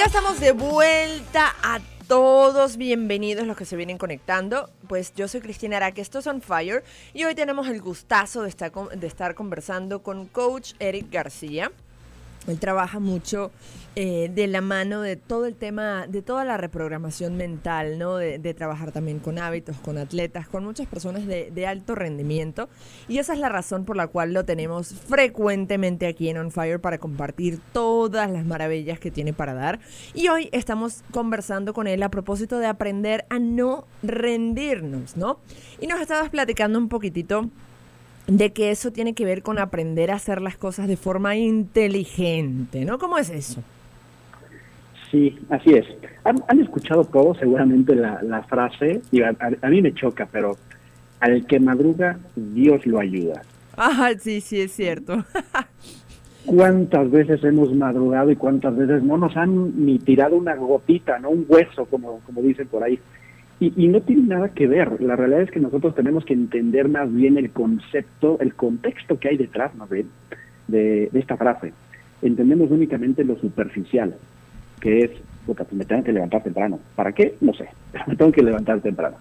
ya 0.00 0.06
estamos 0.06 0.40
de 0.40 0.52
vuelta 0.52 1.54
a 1.62 1.78
todos 2.08 2.78
bienvenidos 2.78 3.46
los 3.46 3.54
que 3.54 3.66
se 3.66 3.76
vienen 3.76 3.98
conectando. 3.98 4.70
Pues 4.88 5.12
yo 5.14 5.28
soy 5.28 5.42
Cristina 5.42 5.76
Araque, 5.76 6.00
esto 6.00 6.20
es 6.20 6.26
On 6.26 6.40
Fire 6.40 6.82
y 7.12 7.24
hoy 7.24 7.34
tenemos 7.34 7.68
el 7.68 7.82
gustazo 7.82 8.40
de 8.40 8.48
estar, 8.48 8.72
de 8.72 9.06
estar 9.06 9.34
conversando 9.34 10.02
con 10.02 10.24
coach 10.24 10.72
Eric 10.78 11.10
García. 11.10 11.70
Él 12.46 12.58
trabaja 12.58 12.98
mucho 12.98 13.50
eh, 13.96 14.30
de 14.32 14.46
la 14.46 14.60
mano 14.60 15.00
de 15.00 15.16
todo 15.16 15.46
el 15.46 15.56
tema, 15.56 16.06
de 16.06 16.22
toda 16.22 16.44
la 16.44 16.56
reprogramación 16.56 17.36
mental, 17.36 17.98
¿no? 17.98 18.16
De, 18.16 18.38
trabajar 18.54 18.92
también 18.92 19.18
con 19.18 19.38
hábitos, 19.38 19.76
con 19.78 19.98
atletas, 19.98 20.48
con 20.48 20.64
muchas 20.64 20.86
personas 20.86 21.26
de, 21.26 21.50
de, 21.50 21.66
alto 21.66 21.94
rendimiento. 21.94 22.68
Y 23.08 23.18
esa 23.18 23.32
es 23.32 23.40
la 23.40 23.48
razón 23.48 23.84
por 23.84 23.96
la 23.96 24.06
cual 24.06 24.32
lo 24.32 24.44
tenemos 24.44 24.94
frecuentemente 24.94 26.06
aquí 26.06 26.28
en 26.28 26.38
On 26.38 26.50
Fire 26.50 26.80
para 26.80 26.98
compartir 26.98 27.60
todas 27.72 28.30
las 28.30 28.44
maravillas 28.44 29.00
que 29.00 29.10
tiene 29.10 29.32
para 29.32 29.54
dar. 29.54 29.80
Y 30.14 30.28
hoy 30.28 30.48
estamos 30.52 31.02
conversando 31.10 31.74
con 31.74 31.86
él 31.86 32.02
a 32.02 32.10
propósito 32.10 32.58
de 32.58 32.66
aprender 32.66 33.24
a 33.28 33.38
no 33.38 33.86
rendirnos, 34.02 35.16
¿no? 35.16 35.40
Y 35.80 35.88
nos 35.88 36.00
estabas 36.00 36.30
platicando 36.30 36.78
un 36.78 36.88
poquitito 36.88 37.50
de 38.30 38.52
que 38.52 38.70
eso 38.70 38.92
tiene 38.92 39.12
que 39.12 39.24
ver 39.24 39.42
con 39.42 39.58
aprender 39.58 40.10
a 40.10 40.14
hacer 40.14 40.40
las 40.40 40.56
cosas 40.56 40.86
de 40.86 40.96
forma 40.96 41.36
inteligente, 41.36 42.84
¿no? 42.84 42.98
¿Cómo 42.98 43.18
es 43.18 43.28
eso? 43.28 43.62
Sí, 45.10 45.36
así 45.48 45.74
es. 45.74 45.86
Han, 46.22 46.60
escuchado 46.60 47.04
todos 47.04 47.38
seguramente 47.38 47.96
la, 47.96 48.44
frase, 48.48 49.02
y 49.10 49.22
a, 49.22 49.34
mí 49.68 49.82
me 49.82 49.92
choca, 49.92 50.28
pero 50.30 50.56
al 51.18 51.44
que 51.46 51.58
madruga, 51.58 52.18
Dios 52.36 52.86
lo 52.86 53.00
ayuda. 53.00 53.42
Ah, 53.76 54.12
sí, 54.16 54.40
sí, 54.40 54.60
es 54.60 54.72
cierto. 54.72 55.24
¿Cuántas 56.46 57.10
veces 57.10 57.42
hemos 57.42 57.74
madrugado 57.74 58.30
y 58.30 58.36
cuántas 58.36 58.76
veces 58.76 59.02
no 59.02 59.18
nos 59.18 59.36
han 59.36 59.84
ni 59.84 59.98
tirado 59.98 60.36
una 60.36 60.54
gotita, 60.54 61.18
no 61.18 61.30
un 61.30 61.44
hueso, 61.48 61.84
como, 61.86 62.20
como 62.20 62.40
dicen 62.42 62.68
por 62.68 62.84
ahí? 62.84 62.98
Y, 63.60 63.88
no 63.88 64.00
tiene 64.00 64.22
nada 64.22 64.48
que 64.48 64.66
ver. 64.66 65.02
La 65.02 65.16
realidad 65.16 65.42
es 65.42 65.50
que 65.50 65.60
nosotros 65.60 65.94
tenemos 65.94 66.24
que 66.24 66.32
entender 66.32 66.88
más 66.88 67.12
bien 67.12 67.36
el 67.36 67.50
concepto, 67.50 68.38
el 68.40 68.54
contexto 68.54 69.18
que 69.18 69.28
hay 69.28 69.36
detrás, 69.36 69.74
más 69.74 69.90
bien, 69.90 70.06
de, 70.66 71.10
esta 71.12 71.36
frase. 71.36 71.74
Entendemos 72.22 72.70
únicamente 72.70 73.22
lo 73.22 73.36
superficial, 73.38 74.16
que 74.80 75.00
es, 75.00 75.10
puta, 75.44 75.64
pues 75.64 75.74
me 75.74 75.84
tengo 75.84 76.02
que 76.02 76.12
levantar 76.12 76.42
temprano. 76.42 76.80
¿Para 76.96 77.12
qué? 77.12 77.34
No 77.42 77.52
sé, 77.52 77.68
pero 77.92 78.04
me 78.06 78.16
tengo 78.16 78.32
que 78.32 78.42
levantar 78.42 78.80
temprano. 78.80 79.18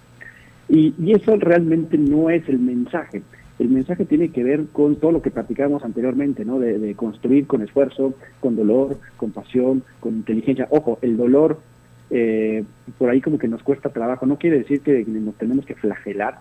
Y, 0.69 0.93
y 0.97 1.11
eso 1.11 1.35
realmente 1.35 1.97
no 1.97 2.29
es 2.29 2.47
el 2.47 2.59
mensaje. 2.59 3.21
El 3.57 3.67
mensaje 3.67 4.05
tiene 4.05 4.29
que 4.29 4.45
ver 4.45 4.67
con 4.71 4.95
todo 4.95 5.11
lo 5.11 5.21
que 5.21 5.31
platicábamos 5.31 5.83
anteriormente, 5.83 6.45
¿no? 6.45 6.59
De, 6.59 6.79
de, 6.79 6.95
construir 6.95 7.45
con 7.45 7.61
esfuerzo, 7.61 8.13
con 8.39 8.55
dolor, 8.55 8.97
con 9.17 9.31
pasión, 9.31 9.83
con 9.99 10.13
inteligencia. 10.13 10.65
Ojo, 10.69 10.97
el 11.01 11.17
dolor 11.17 11.59
eh, 12.09 12.63
por 12.97 13.09
ahí 13.09 13.21
como 13.21 13.37
que 13.37 13.47
nos 13.47 13.63
cuesta 13.63 13.89
trabajo. 13.89 14.25
No 14.25 14.37
quiere 14.37 14.59
decir 14.59 14.81
que 14.81 15.03
nos 15.05 15.35
tenemos 15.35 15.65
que 15.65 15.75
flagelar. 15.75 16.39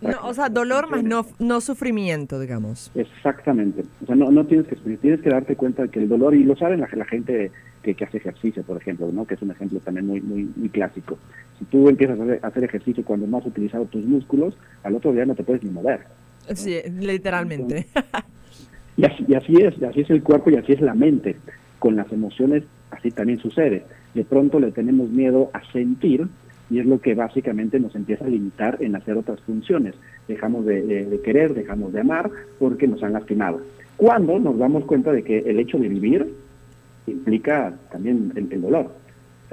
No, 0.00 0.10
o 0.24 0.34
sea, 0.34 0.50
dolor 0.50 0.90
más 0.90 1.02
no, 1.02 1.24
no 1.38 1.60
sufrimiento, 1.60 2.38
digamos. 2.38 2.90
Exactamente. 2.94 3.82
O 4.02 4.06
sea, 4.06 4.14
no, 4.14 4.30
no 4.30 4.44
tienes 4.44 4.66
que 4.66 4.76
tienes 4.76 5.20
que 5.20 5.30
darte 5.30 5.56
cuenta 5.56 5.82
de 5.82 5.88
que 5.88 6.00
el 6.00 6.08
dolor, 6.08 6.34
y 6.34 6.44
lo 6.44 6.54
saben 6.54 6.80
la, 6.80 6.88
la 6.92 7.04
gente 7.06 7.50
que, 7.82 7.94
que, 7.94 8.04
hace 8.04 8.18
ejercicio, 8.18 8.62
por 8.62 8.76
ejemplo, 8.76 9.10
¿no? 9.10 9.26
que 9.26 9.34
es 9.34 9.42
un 9.42 9.50
ejemplo 9.50 9.80
también 9.80 10.06
muy, 10.06 10.20
muy, 10.20 10.50
muy 10.54 10.68
clásico. 10.68 11.18
Si 11.58 11.64
tú 11.64 11.88
empiezas 11.88 12.18
a 12.20 12.46
hacer, 12.46 12.64
ejercicio 12.64 13.04
cuando 13.04 13.26
no 13.26 13.38
has 13.38 13.46
utilizado 13.46 13.86
tus 13.86 14.04
músculos, 14.04 14.54
al 14.82 14.96
otro 14.96 15.12
día 15.12 15.24
no 15.24 15.34
te 15.34 15.44
puedes 15.44 15.62
ni 15.62 15.70
mover. 15.70 16.00
Sí, 16.54 16.76
literalmente. 17.00 17.86
y, 18.98 19.04
así, 19.06 19.24
y 19.26 19.34
así 19.34 19.56
es, 19.62 19.78
y 19.80 19.84
así 19.86 20.00
es 20.02 20.10
el 20.10 20.22
cuerpo 20.22 20.50
y 20.50 20.56
así 20.56 20.72
es 20.72 20.80
la 20.82 20.94
mente. 20.94 21.36
Con 21.78 21.96
las 21.96 22.12
emociones 22.12 22.64
así 22.90 23.10
también 23.10 23.38
sucede 23.38 23.84
de 24.16 24.24
pronto 24.24 24.58
le 24.58 24.72
tenemos 24.72 25.10
miedo 25.10 25.50
a 25.52 25.60
sentir 25.72 26.26
y 26.70 26.80
es 26.80 26.86
lo 26.86 27.00
que 27.00 27.14
básicamente 27.14 27.78
nos 27.78 27.94
empieza 27.94 28.24
a 28.24 28.28
limitar 28.28 28.78
en 28.80 28.96
hacer 28.96 29.16
otras 29.16 29.40
funciones. 29.42 29.94
Dejamos 30.26 30.64
de, 30.64 31.20
querer, 31.22 31.54
dejamos 31.54 31.92
de 31.92 32.00
amar 32.00 32.30
porque 32.58 32.88
nos 32.88 33.02
han 33.02 33.12
lastimado. 33.12 33.60
Cuando 33.96 34.38
nos 34.38 34.58
damos 34.58 34.84
cuenta 34.86 35.12
de 35.12 35.22
que 35.22 35.38
el 35.38 35.60
hecho 35.60 35.78
de 35.78 35.88
vivir 35.88 36.34
implica 37.06 37.74
también 37.92 38.32
el, 38.34 38.60
dolor. 38.60 38.90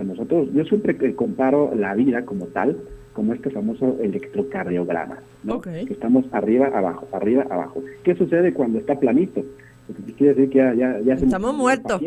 nosotros, 0.01 0.47
yo 0.53 0.63
siempre 0.63 1.13
comparo 1.13 1.75
la 1.75 1.93
vida 1.93 2.23
como 2.23 2.45
tal, 2.47 2.77
como 3.11 3.33
este 3.33 3.51
famoso 3.51 3.97
electrocardiograma, 4.01 5.17
¿no? 5.43 5.61
Que 5.61 5.81
estamos 5.89 6.25
arriba, 6.31 6.71
abajo, 6.73 7.07
arriba, 7.11 7.45
abajo. 7.49 7.83
¿Qué 8.03 8.15
sucede 8.15 8.53
cuando 8.53 8.79
está 8.79 8.97
planito? 8.97 9.43
Porque 9.85 10.13
quiere 10.13 10.33
decir 10.33 10.49
que 10.49 10.57
ya, 10.57 10.73
ya, 10.73 10.99
ya 11.01 11.13
Estamos 11.13 11.53
muertos. 11.53 12.01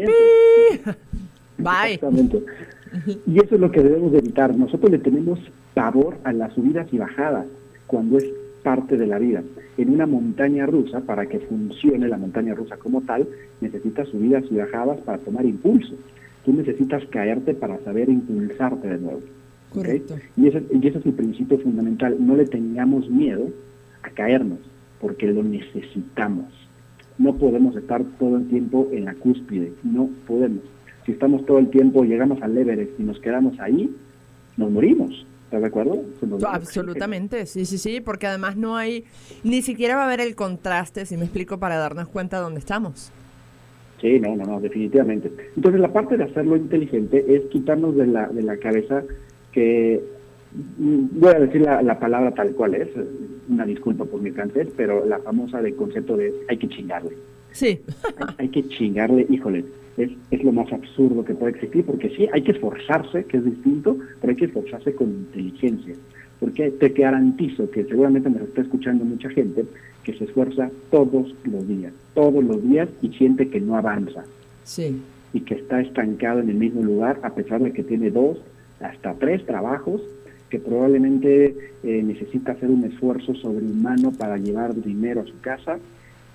Exactamente. 1.59 2.43
Y 3.27 3.39
eso 3.39 3.55
es 3.55 3.61
lo 3.61 3.71
que 3.71 3.83
debemos 3.83 4.13
evitar. 4.15 4.57
Nosotros 4.57 4.91
le 4.91 4.99
tenemos 4.99 5.39
pavor 5.75 6.17
a 6.25 6.33
las 6.33 6.53
subidas 6.55 6.87
y 6.93 6.99
bajadas 6.99 7.47
cuando 7.87 8.19
es 8.19 8.25
parte 8.63 8.97
de 8.97 9.07
la 9.07 9.19
vida. 9.19 9.43
En 9.77 9.91
una 9.91 10.07
montaña 10.07 10.67
rusa, 10.67 11.01
para 11.01 11.27
que 11.27 11.41
funcione 11.41 12.09
la 12.09 12.17
montaña 12.17 12.55
rusa 12.55 12.77
como 12.77 13.03
tal, 13.03 13.29
necesitas 13.61 14.09
subidas 14.09 14.45
y 14.51 14.57
bajadas 14.57 14.99
para 15.01 15.19
tomar 15.19 15.45
impulso. 15.45 15.95
Tú 16.45 16.53
necesitas 16.53 17.05
caerte 17.07 17.55
para 17.55 17.79
saber 17.85 18.09
impulsarte 18.09 18.89
de 18.89 18.99
nuevo. 18.99 19.21
Correcto. 19.71 20.17
Y, 20.37 20.49
ese, 20.49 20.63
y 20.73 20.87
ese 20.87 20.99
es 20.99 21.07
el 21.07 21.13
principio 21.13 21.59
fundamental. 21.59 22.17
No 22.19 22.37
le 22.37 22.47
tengamos 22.47 23.11
miedo 23.11 23.49
a 24.03 24.11
caernos, 24.11 24.59
porque 25.01 25.27
lo 25.27 25.43
necesitamos. 25.43 26.47
No 27.19 27.35
podemos 27.37 27.77
estar 27.77 28.03
todo 28.19 28.37
el 28.37 28.49
tiempo 28.49 28.89
en 28.93 29.07
la 29.07 29.15
cúspide, 29.15 29.73
no 29.83 30.09
podemos 30.27 30.63
si 31.07 31.13
estamos 31.13 31.47
todo 31.47 31.59
el 31.59 31.71
tiempo, 31.71 32.05
llegamos 32.05 32.43
al 32.43 32.59
Everest 32.59 32.99
y 32.99 33.05
nos 33.05 33.19
quedamos 33.21 33.59
ahí, 33.61 33.95
nos 34.57 34.71
morimos. 34.71 35.25
¿Estás 35.45 35.61
de 35.61 35.69
acuerdo? 35.69 36.03
Absolutamente, 36.45 37.47
sí, 37.47 37.67
sí, 37.67 37.79
sí, 37.79 38.01
porque 38.01 38.27
además 38.27 38.57
no 38.57 38.77
hay, 38.77 39.05
ni 39.45 39.63
siquiera 39.63 39.95
va 39.95 40.03
a 40.03 40.07
haber 40.07 40.21
el 40.21 40.35
contraste, 40.35 41.07
si 41.07 41.17
me 41.17 41.23
explico, 41.23 41.61
para 41.61 41.77
darnos 41.77 42.09
cuenta 42.09 42.39
de 42.39 42.43
dónde 42.43 42.59
estamos. 42.59 43.13
Sí, 44.01 44.19
no, 44.19 44.35
no, 44.35 44.45
no, 44.45 44.61
definitivamente. 44.61 45.31
Entonces 45.55 45.81
la 45.81 45.93
parte 45.93 46.17
de 46.17 46.25
hacerlo 46.25 46.57
inteligente 46.57 47.25
es 47.29 47.43
quitarnos 47.53 47.97
de 47.97 48.09
la, 48.09 48.27
de 48.27 48.43
la 48.43 48.57
cabeza 48.57 49.05
que, 49.53 50.03
mm, 50.79 51.21
voy 51.21 51.31
a 51.33 51.39
decir 51.39 51.61
la, 51.61 51.81
la 51.81 52.01
palabra 52.01 52.35
tal 52.35 52.51
cual 52.51 52.75
es, 52.75 52.89
una 53.49 53.65
disculpa 53.65 54.05
por 54.05 54.21
mi 54.21 54.33
francés, 54.33 54.67
pero 54.77 55.07
la 55.07 55.21
famosa 55.21 55.63
del 55.63 55.77
concepto 55.77 56.17
de 56.17 56.35
hay 56.49 56.59
que 56.59 56.69
chingarle. 56.69 57.17
Sí. 57.57 57.81
hay 58.39 58.49
que 58.49 58.69
chingarle, 58.69 59.27
híjole 59.31 59.65
es, 59.97 60.11
es 60.31 60.45
lo 60.45 60.53
más 60.53 60.71
absurdo 60.73 61.25
que 61.25 61.35
puede 61.35 61.53
existir, 61.53 61.85
porque 61.85 62.11
sí, 62.11 62.29
hay 62.33 62.43
que 62.43 62.53
esforzarse, 62.53 63.25
que 63.25 63.39
es 63.39 63.45
distinto, 63.45 63.97
pero 64.21 64.31
hay 64.31 64.37
que 64.37 64.45
esforzarse 64.47 64.95
con 64.95 65.09
inteligencia. 65.09 65.95
Porque 66.39 66.71
te 66.71 66.91
garantizo 66.91 67.71
que 67.71 67.85
seguramente 67.85 68.29
me 68.29 68.43
está 68.43 68.61
escuchando 68.61 69.05
mucha 69.05 69.31
gente 69.31 69.65
que 70.05 70.13
se 70.19 70.25
esfuerza 70.25 70.71
todos 70.91 71.35
los 71.45 71.67
días, 71.67 71.93
todos 72.15 72.45
los 72.45 72.63
días 72.63 72.89
y 73.01 73.09
siente 73.15 73.49
que 73.49 73.61
no 73.61 73.77
avanza. 73.77 74.25
Sí. 74.63 75.01
Y 75.33 75.41
que 75.41 75.55
está 75.55 75.81
estancado 75.81 76.41
en 76.41 76.51
el 76.51 76.57
mismo 76.57 76.83
lugar 76.83 77.21
a 77.23 77.35
pesar 77.35 77.63
de 77.63 77.73
que 77.73 77.83
tiene 77.83 78.11
dos, 78.11 78.39
hasta 78.81 79.15
tres 79.15 79.47
trabajos, 79.47 80.03
que 80.51 80.59
probablemente 80.59 81.57
eh, 81.83 82.03
necesita 82.05 82.53
hacer 82.53 82.71
un 82.71 82.85
esfuerzo 82.85 83.35
sobrehumano 83.35 84.13
para 84.13 84.37
llevar 84.37 84.75
dinero 84.75 85.23
a 85.23 85.27
su 85.27 85.41
casa 85.41 85.79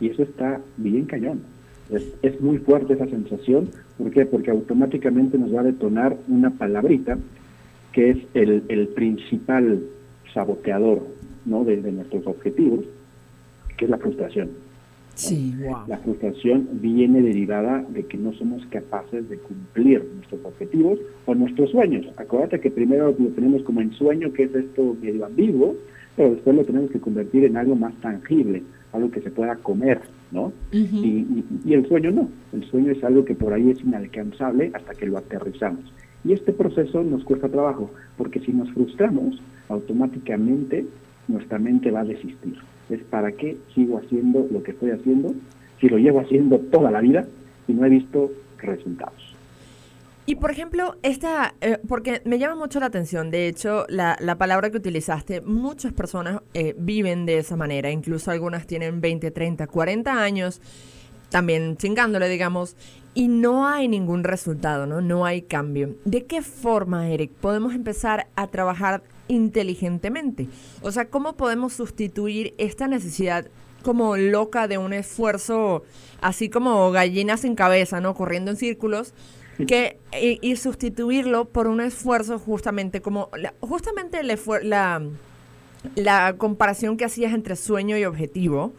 y 0.01 0.07
eso 0.09 0.23
está 0.23 0.59
bien 0.77 1.05
cañón. 1.05 1.41
Es, 1.89 2.41
muy 2.41 2.57
fuerte 2.57 2.93
esa 2.93 3.07
sensación. 3.07 3.69
¿Por 3.97 4.11
qué? 4.11 4.25
Porque 4.25 4.51
automáticamente 4.51 5.37
nos 5.37 5.53
va 5.53 5.61
a 5.61 5.65
detonar 5.65 6.17
una 6.27 6.49
palabrita 6.49 7.17
que 7.91 8.11
es 8.11 8.17
el, 8.33 8.63
el 8.69 8.87
principal 8.89 9.83
saboteador 10.33 11.05
¿no? 11.45 11.63
de, 11.63 11.77
nuestros 11.91 12.25
objetivos, 12.27 12.85
que 13.77 13.85
es 13.85 13.91
la 13.91 13.97
frustración. 13.97 14.49
Sí, 15.13 15.53
La 15.87 15.97
frustración 15.97 16.69
viene 16.71 17.21
derivada 17.21 17.85
de 17.89 18.05
que 18.05 18.17
no 18.17 18.33
somos 18.33 18.65
capaces 18.67 19.29
de 19.29 19.37
cumplir 19.37 20.03
nuestros 20.15 20.39
objetivos 20.45 20.99
o 21.25 21.35
nuestros 21.35 21.69
sueños. 21.71 22.07
Acuérdate 22.15 22.61
que 22.61 22.71
primero 22.71 23.13
lo 23.19 23.27
tenemos 23.27 23.61
como 23.63 23.81
en 23.81 23.91
sueño, 23.91 24.31
que 24.31 24.43
es 24.43 24.55
esto 24.55 24.95
medio 25.01 25.25
ambiguo, 25.25 25.75
pero 26.15 26.31
después 26.31 26.55
lo 26.55 26.63
tenemos 26.63 26.91
que 26.91 26.99
convertir 26.99 27.43
en 27.43 27.57
algo 27.57 27.75
más 27.75 27.93
tangible, 27.95 28.63
algo 28.93 29.11
que 29.11 29.21
se 29.21 29.31
pueda 29.31 29.55
comer, 29.55 30.01
¿no? 30.31 30.51
y, 30.71 31.43
el 31.71 31.87
sueño 31.87 32.11
no, 32.11 32.29
el 32.53 32.63
sueño 32.65 32.91
es 32.91 33.03
algo 33.03 33.25
que 33.25 33.35
por 33.35 33.53
ahí 33.53 33.69
es 33.69 33.81
inalcanzable 33.81 34.71
hasta 34.73 34.93
que 34.93 35.05
lo 35.05 35.17
aterrizamos. 35.17 35.91
Y 36.23 36.33
este 36.33 36.53
proceso 36.53 37.03
nos 37.03 37.23
cuesta 37.23 37.49
trabajo, 37.49 37.89
porque 38.17 38.39
si 38.41 38.51
nos 38.51 38.69
frustramos, 38.71 39.41
automáticamente 39.69 40.85
nuestra 41.27 41.57
mente 41.57 41.91
va 41.91 42.01
a 42.01 42.05
desistir. 42.05 42.57
Es 42.89 43.01
para 43.03 43.31
qué 43.31 43.57
sigo 43.73 43.97
haciendo 43.97 44.47
lo 44.51 44.61
que 44.61 44.71
estoy 44.71 44.91
haciendo 44.91 45.33
si 45.79 45.89
lo 45.89 45.97
llevo 45.97 46.19
haciendo 46.19 46.59
toda 46.59 46.91
la 46.91 47.01
vida 47.01 47.25
y 47.67 47.73
no 47.73 47.85
he 47.85 47.89
visto 47.89 48.31
resultados. 48.59 49.30
Y 50.25 50.35
por 50.35 50.51
ejemplo, 50.51 50.97
esta, 51.01 51.55
eh, 51.61 51.79
porque 51.87 52.21
me 52.25 52.37
llama 52.37 52.55
mucho 52.55 52.79
la 52.79 52.85
atención, 52.85 53.31
de 53.31 53.47
hecho, 53.47 53.85
la, 53.89 54.17
la 54.19 54.37
palabra 54.37 54.69
que 54.69 54.77
utilizaste, 54.77 55.41
muchas 55.41 55.93
personas 55.93 56.41
eh, 56.53 56.75
viven 56.77 57.25
de 57.25 57.39
esa 57.39 57.55
manera, 57.55 57.89
incluso 57.89 58.29
algunas 58.29 58.67
tienen 58.67 59.01
20, 59.01 59.31
30, 59.31 59.65
40 59.65 60.21
años, 60.21 60.61
también 61.29 61.75
chingándole, 61.77 62.29
digamos, 62.29 62.75
y 63.13 63.27
no 63.29 63.67
hay 63.67 63.87
ningún 63.87 64.23
resultado, 64.23 64.85
¿no? 64.85 65.01
No 65.01 65.25
hay 65.25 65.41
cambio. 65.41 65.95
¿De 66.05 66.25
qué 66.25 66.41
forma, 66.41 67.09
Eric, 67.09 67.31
podemos 67.31 67.73
empezar 67.73 68.27
a 68.35 68.47
trabajar 68.47 69.03
inteligentemente? 69.27 70.47
O 70.81 70.91
sea, 70.91 71.09
¿cómo 71.09 71.35
podemos 71.35 71.73
sustituir 71.73 72.53
esta 72.57 72.87
necesidad 72.87 73.47
como 73.81 74.15
loca 74.15 74.67
de 74.67 74.77
un 74.77 74.93
esfuerzo, 74.93 75.83
así 76.21 76.49
como 76.49 76.91
gallinas 76.91 77.41
sin 77.41 77.55
cabeza, 77.55 77.99
¿no? 77.99 78.13
Corriendo 78.13 78.51
en 78.51 78.57
círculos 78.57 79.13
que 79.65 79.97
y, 80.41 80.55
sustituirlo 80.55 81.45
por 81.45 81.67
un 81.67 81.81
esfuerzo 81.81 82.39
justamente 82.39 83.01
como 83.01 83.29
justamente 83.59 84.21
la, 84.23 85.01
la 85.95 86.35
comparación 86.37 86.97
que 86.97 87.05
hacías 87.05 87.33
entre 87.33 87.55
sueño 87.55 87.97
y 87.97 88.05
objetivo 88.05 88.73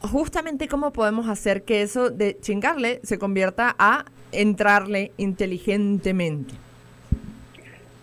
justamente 0.00 0.68
cómo 0.68 0.92
podemos 0.92 1.28
hacer 1.28 1.62
que 1.62 1.82
eso 1.82 2.10
de 2.10 2.36
chingarle 2.40 3.00
se 3.02 3.18
convierta 3.18 3.74
a 3.78 4.04
entrarle 4.32 5.12
inteligentemente. 5.16 6.54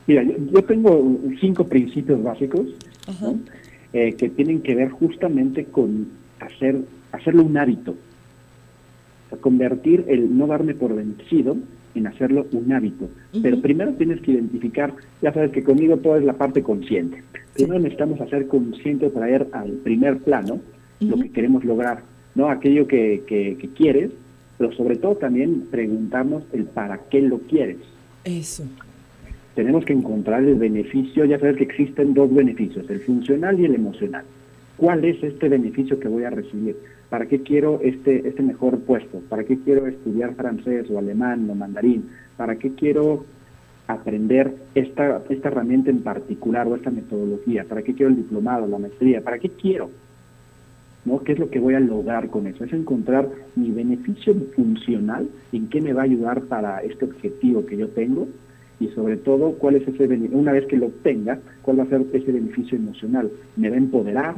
Mira 0.08 0.24
yo, 0.24 0.64
tengo 0.64 1.18
cinco 1.40 1.66
principios 1.66 2.22
básicos 2.22 2.68
eh, 3.94 4.14
que 4.14 4.30
tienen 4.30 4.62
que 4.62 4.76
ver 4.76 4.90
justamente 4.90 5.66
con 5.66 6.10
hacer 6.40 6.82
hacerlo 7.12 7.44
un 7.44 7.58
hábito. 7.58 7.96
Convertir 9.42 10.06
el 10.08 10.38
no 10.38 10.48
darme 10.48 10.76
por 10.76 10.96
vencido 10.96 11.58
en 11.96 12.08
hacerlo 12.08 12.48
un 12.52 12.72
hábito. 12.72 13.10
Pero 13.42 13.62
primero 13.62 13.94
tienes 13.94 14.22
que 14.22 14.32
identificar, 14.32 14.94
ya 15.22 15.34
sabes 15.34 15.52
que 15.52 15.64
conmigo 15.64 15.98
todo 15.98 16.18
es 16.18 16.24
la 16.24 16.34
parte 16.34 16.62
consciente. 16.62 17.24
Primero 17.54 17.80
necesitamos 17.80 18.22
hacer 18.22 18.48
consciente, 18.48 19.10
traer 19.10 19.48
al 19.54 19.72
primer 19.72 20.20
plano 20.20 20.60
lo 21.00 21.18
que 21.18 21.32
queremos 21.32 21.64
lograr, 21.66 22.04
¿no? 22.36 22.50
Aquello 22.50 22.88
que, 22.88 23.24
que, 23.28 23.58
que 23.58 23.70
quieres, 23.70 24.12
pero 24.58 24.72
sobre 24.74 24.98
todo 24.98 25.16
también 25.16 25.66
preguntamos 25.72 26.44
el 26.54 26.66
para 26.66 27.00
qué 27.10 27.22
lo 27.22 27.40
quieres. 27.40 27.78
Eso. 28.24 28.64
Tenemos 29.56 29.86
que 29.86 29.94
encontrar 29.94 30.44
el 30.44 30.56
beneficio, 30.56 31.26
ya 31.26 31.40
sabes 31.40 31.58
que 31.58 31.64
existen 31.64 32.14
dos 32.14 32.34
beneficios, 32.34 32.90
el 32.90 33.00
funcional 33.02 33.60
y 33.60 33.66
el 33.66 33.76
emocional. 33.76 34.26
¿Cuál 34.78 35.06
es 35.06 35.24
este 35.24 35.48
beneficio 35.48 36.00
que 36.00 36.10
voy 36.10 36.24
a 36.24 36.30
recibir? 36.30 36.76
¿Para 37.10 37.28
qué 37.28 37.42
quiero 37.42 37.80
este, 37.82 38.28
este 38.28 38.42
mejor 38.42 38.80
puesto? 38.80 39.20
¿Para 39.30 39.44
qué 39.44 39.60
quiero 39.60 39.88
estudiar 39.88 40.36
francés 40.36 40.90
o 40.90 40.98
alemán 40.98 41.50
o 41.50 41.56
mandarín? 41.56 42.10
¿Para 42.36 42.56
qué 42.56 42.72
quiero 42.72 43.26
aprender 43.88 44.56
esta, 44.74 45.22
esta 45.30 45.50
herramienta 45.50 45.92
en 45.92 46.02
particular 46.02 46.68
o 46.68 46.76
esta 46.76 46.90
metodología? 46.90 47.66
¿Para 47.66 47.84
qué 47.84 47.94
quiero 47.94 48.10
el 48.10 48.18
diplomado, 48.18 48.68
la 48.68 48.80
maestría? 48.80 49.22
¿Para 49.22 49.38
qué 49.38 49.50
quiero? 49.50 49.92
¿No? 51.06 51.20
¿Qué 51.20 51.34
es 51.34 51.40
lo 51.40 51.52
que 51.52 51.60
voy 51.60 51.76
a 51.76 51.80
lograr 51.80 52.30
con 52.30 52.48
eso? 52.48 52.64
Es 52.64 52.74
encontrar 52.74 53.30
mi 53.56 53.70
beneficio 53.70 54.34
funcional, 54.56 55.30
en 55.52 55.70
qué 55.70 55.82
me 55.82 55.94
va 55.94 56.02
a 56.02 56.06
ayudar 56.06 56.42
para 56.42 56.80
este 56.80 57.06
objetivo 57.06 57.66
que 57.66 57.78
yo 57.78 57.90
tengo 57.90 58.28
y 58.80 58.88
sobre 58.90 59.18
todo 59.18 59.54
cuál 59.54 59.76
es 59.76 59.88
ese 59.88 60.08
una 60.32 60.52
vez 60.52 60.66
que 60.66 60.78
lo 60.78 60.88
obtenga, 60.88 61.40
cuál 61.62 61.80
va 61.80 61.84
a 61.84 61.88
ser 61.88 62.02
ese 62.12 62.32
beneficio 62.32 62.78
emocional. 62.78 63.30
¿Me 63.56 63.70
va 63.70 63.76
a 63.76 63.80
empoderar? 63.80 64.36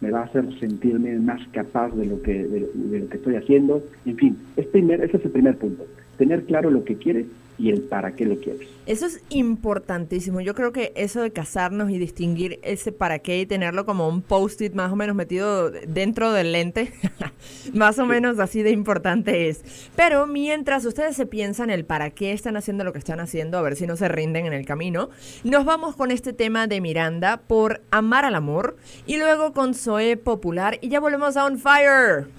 Me 0.00 0.10
va 0.10 0.20
a 0.20 0.24
hacer 0.24 0.44
sentirme 0.58 1.18
más 1.18 1.40
capaz 1.48 1.90
de 1.90 2.06
lo 2.06 2.22
que, 2.22 2.44
de, 2.44 2.60
lo 3.00 3.08
que 3.08 3.16
estoy 3.16 3.36
haciendo. 3.36 3.82
En 4.06 4.16
fin, 4.16 4.36
es 4.56 4.66
primer, 4.66 5.02
ese 5.02 5.16
es 5.16 5.24
el 5.24 5.30
primer 5.30 5.56
punto. 5.56 5.86
Tener 6.16 6.44
claro 6.44 6.70
lo 6.70 6.84
que 6.84 6.96
quieres 6.96 7.26
y 7.58 7.70
el 7.70 7.82
para 7.82 8.14
qué 8.14 8.24
lo 8.24 8.38
quieres. 8.38 8.68
Eso 8.86 9.06
es 9.06 9.20
importantísimo. 9.30 10.40
Yo 10.40 10.54
creo 10.54 10.72
que 10.72 10.92
eso 10.94 11.20
de 11.20 11.32
casarnos 11.32 11.90
y 11.90 11.98
distinguir 11.98 12.60
ese 12.62 12.92
para 12.92 13.18
qué 13.18 13.40
y 13.40 13.46
tenerlo 13.46 13.84
como 13.84 14.08
un 14.08 14.22
post-it 14.22 14.74
más 14.74 14.92
o 14.92 14.96
menos 14.96 15.16
metido 15.16 15.70
dentro 15.70 16.32
del 16.32 16.52
lente, 16.52 16.92
más 17.74 17.98
o 17.98 18.06
menos 18.06 18.38
así 18.38 18.62
de 18.62 18.70
importante 18.70 19.48
es. 19.48 19.90
Pero 19.96 20.26
mientras 20.26 20.84
ustedes 20.84 21.16
se 21.16 21.26
piensan 21.26 21.70
el 21.70 21.84
para 21.84 22.10
qué 22.10 22.32
están 22.32 22.56
haciendo 22.56 22.84
lo 22.84 22.92
que 22.92 22.98
están 22.98 23.20
haciendo, 23.20 23.58
a 23.58 23.62
ver 23.62 23.76
si 23.76 23.86
no 23.86 23.96
se 23.96 24.08
rinden 24.08 24.46
en 24.46 24.52
el 24.52 24.64
camino, 24.64 25.10
nos 25.44 25.64
vamos 25.64 25.96
con 25.96 26.10
este 26.10 26.32
tema 26.32 26.66
de 26.66 26.80
Miranda 26.80 27.42
por 27.46 27.82
Amar 27.90 28.24
al 28.24 28.36
Amor 28.36 28.76
y 29.06 29.18
luego 29.18 29.52
con 29.52 29.74
Zoe 29.74 30.16
Popular 30.16 30.78
y 30.80 30.88
ya 30.88 31.00
volvemos 31.00 31.36
a 31.36 31.44
On 31.44 31.58
Fire. 31.58 32.37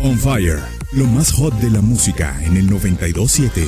On 0.00 0.18
Fire, 0.18 0.58
lo 0.92 1.06
más 1.06 1.32
hot 1.32 1.54
de 1.60 1.70
la 1.70 1.80
música 1.80 2.38
en 2.44 2.56
el 2.56 2.68
927. 2.68 3.66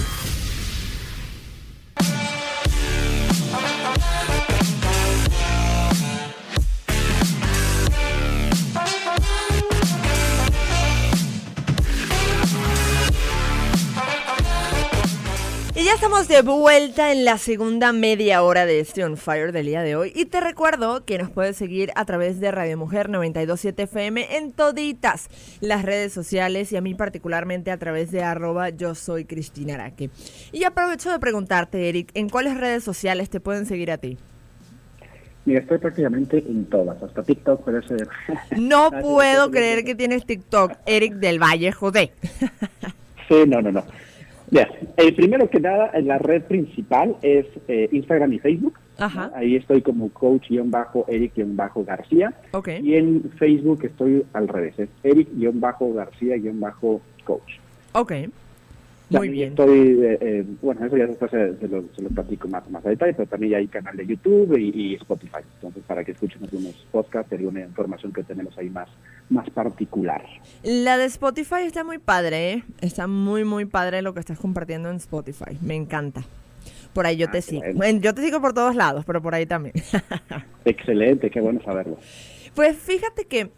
Ya 15.87 15.95
estamos 15.95 16.27
de 16.27 16.43
vuelta 16.43 17.13
en 17.13 17.25
la 17.25 17.39
segunda 17.39 17.93
media 17.93 18.43
hora 18.43 18.67
de 18.67 18.81
este 18.81 19.05
On 19.05 19.17
Fire 19.17 19.53
del 19.53 19.67
día 19.67 19.83
de 19.83 19.95
hoy. 19.95 20.11
Y 20.17 20.25
te 20.25 20.41
recuerdo 20.41 21.05
que 21.05 21.17
nos 21.17 21.31
puedes 21.31 21.57
seguir 21.57 21.93
a 21.95 22.05
través 22.05 22.41
de 22.41 22.51
Radio 22.51 22.77
Mujer 22.77 23.09
927 23.09 23.85
FM 23.85 24.37
en 24.37 24.51
toditas 24.51 25.29
las 25.61 25.85
redes 25.85 26.13
sociales 26.13 26.73
y 26.73 26.77
a 26.77 26.81
mí 26.81 26.97
particularmente 26.97 27.71
a 27.71 27.77
través 27.77 28.11
de 28.11 28.25
arroba 28.25 28.71
yo 28.71 28.97
soy 28.97 29.27
Cristina 29.27 29.75
Araque. 29.75 30.11
Y 30.51 30.65
aprovecho 30.65 31.13
de 31.13 31.21
preguntarte, 31.21 31.89
Eric, 31.89 32.11
¿en 32.15 32.31
cuáles 32.31 32.59
redes 32.59 32.83
sociales 32.83 33.31
te 33.31 33.39
pueden 33.39 33.65
seguir 33.65 33.93
a 33.93 33.99
ti? 33.99 34.19
Mira, 35.45 35.61
estoy 35.61 35.79
prácticamente 35.79 36.39
en 36.39 36.65
todas, 36.65 37.01
hasta 37.01 37.23
TikTok 37.23 37.63
puede 37.63 37.87
ser. 37.87 38.09
No 38.59 38.91
puedo 38.91 39.53
creer 39.53 39.85
que 39.85 39.95
tienes 39.95 40.27
TikTok, 40.27 40.73
Eric 40.85 41.15
del 41.15 41.41
Valle 41.41 41.71
José. 41.71 42.11
Sí, 43.29 43.45
no, 43.47 43.63
no, 43.63 43.71
no. 43.71 43.85
Bien, 44.51 44.67
el 44.97 45.15
primero 45.15 45.51
que 45.51 45.61
nada, 45.61 45.91
en 45.95 46.07
la 46.07 46.17
red 46.19 46.43
principal 46.43 47.17
es 47.23 47.47
eh, 47.69 47.89
Instagram 47.93 48.33
y 48.33 48.39
Facebook. 48.39 48.79
Ajá. 48.99 49.31
Ahí 49.35 49.57
estoy 49.57 49.83
como 49.83 50.09
coach-eric-garcía. 50.11 52.33
Okay. 52.53 52.81
Y 52.83 52.95
en 52.95 53.31
Facebook 53.39 53.85
estoy 53.85 54.25
al 54.33 54.49
revés, 54.49 54.79
es 54.79 54.89
eric-garcía-coach. 55.03 57.53
Ok. 57.93 58.13
Muy 59.09 59.29
bien. 59.29 59.51
Estoy, 59.51 60.01
eh, 60.03 60.19
eh, 60.21 60.45
bueno, 60.61 60.85
eso 60.85 60.97
ya 60.97 61.07
después 61.07 61.31
se, 61.31 61.69
lo, 61.69 61.85
se, 61.95 62.03
lo, 62.03 62.09
platico 62.09 62.49
más, 62.49 62.69
más 62.71 62.85
a 62.85 62.89
detalle, 62.89 63.15
pero 63.15 63.29
también 63.29 63.55
hay 63.55 63.69
canal 63.69 63.97
de 63.97 64.07
YouTube 64.07 64.57
y, 64.59 64.95
Spotify. 64.95 65.39
Entonces, 65.55 65.83
para 65.87 66.03
que 66.05 66.13
escuchen 66.13 66.43
algunos 66.43 66.75
podcasts 66.91 67.31
y 67.33 67.37
alguna 67.37 67.61
información 67.61 68.13
que 68.13 68.25
tenemos 68.25 68.57
ahí 68.59 68.69
más, 68.69 68.89
más 69.31 69.49
particular. 69.51 70.25
La 70.65 70.99
de 70.99 71.05
Spotify 71.05 71.63
está 71.65 71.85
muy 71.85 71.99
padre, 71.99 72.53
¿eh? 72.53 72.63
Está 72.81 73.07
muy, 73.07 73.45
muy 73.45 73.65
padre 73.65 74.03
lo 74.03 74.13
que 74.13 74.21
estás 74.21 74.41
compartiendo 74.41 74.91
en 74.91 74.97
Spotify. 74.97 75.57
Me 75.61 75.77
encanta. 75.77 76.23
Por 76.93 77.07
ahí 77.07 77.17
yo 77.17 77.27
ah, 77.29 77.33
te 77.33 77.43
sigo. 77.43 77.63
Bueno. 77.75 78.01
Yo 78.01 78.13
te 78.13 78.23
sigo 78.23 78.41
por 78.41 78.55
todos 78.55 78.75
lados, 78.75 79.05
pero 79.05 79.23
por 79.23 79.35
ahí 79.35 79.47
también. 79.47 79.75
Excelente, 80.65 81.31
qué 81.31 81.41
bueno 81.41 81.61
saberlo. 81.63 81.99
Pues 82.55 82.77
fíjate 82.79 83.27
que 83.27 83.51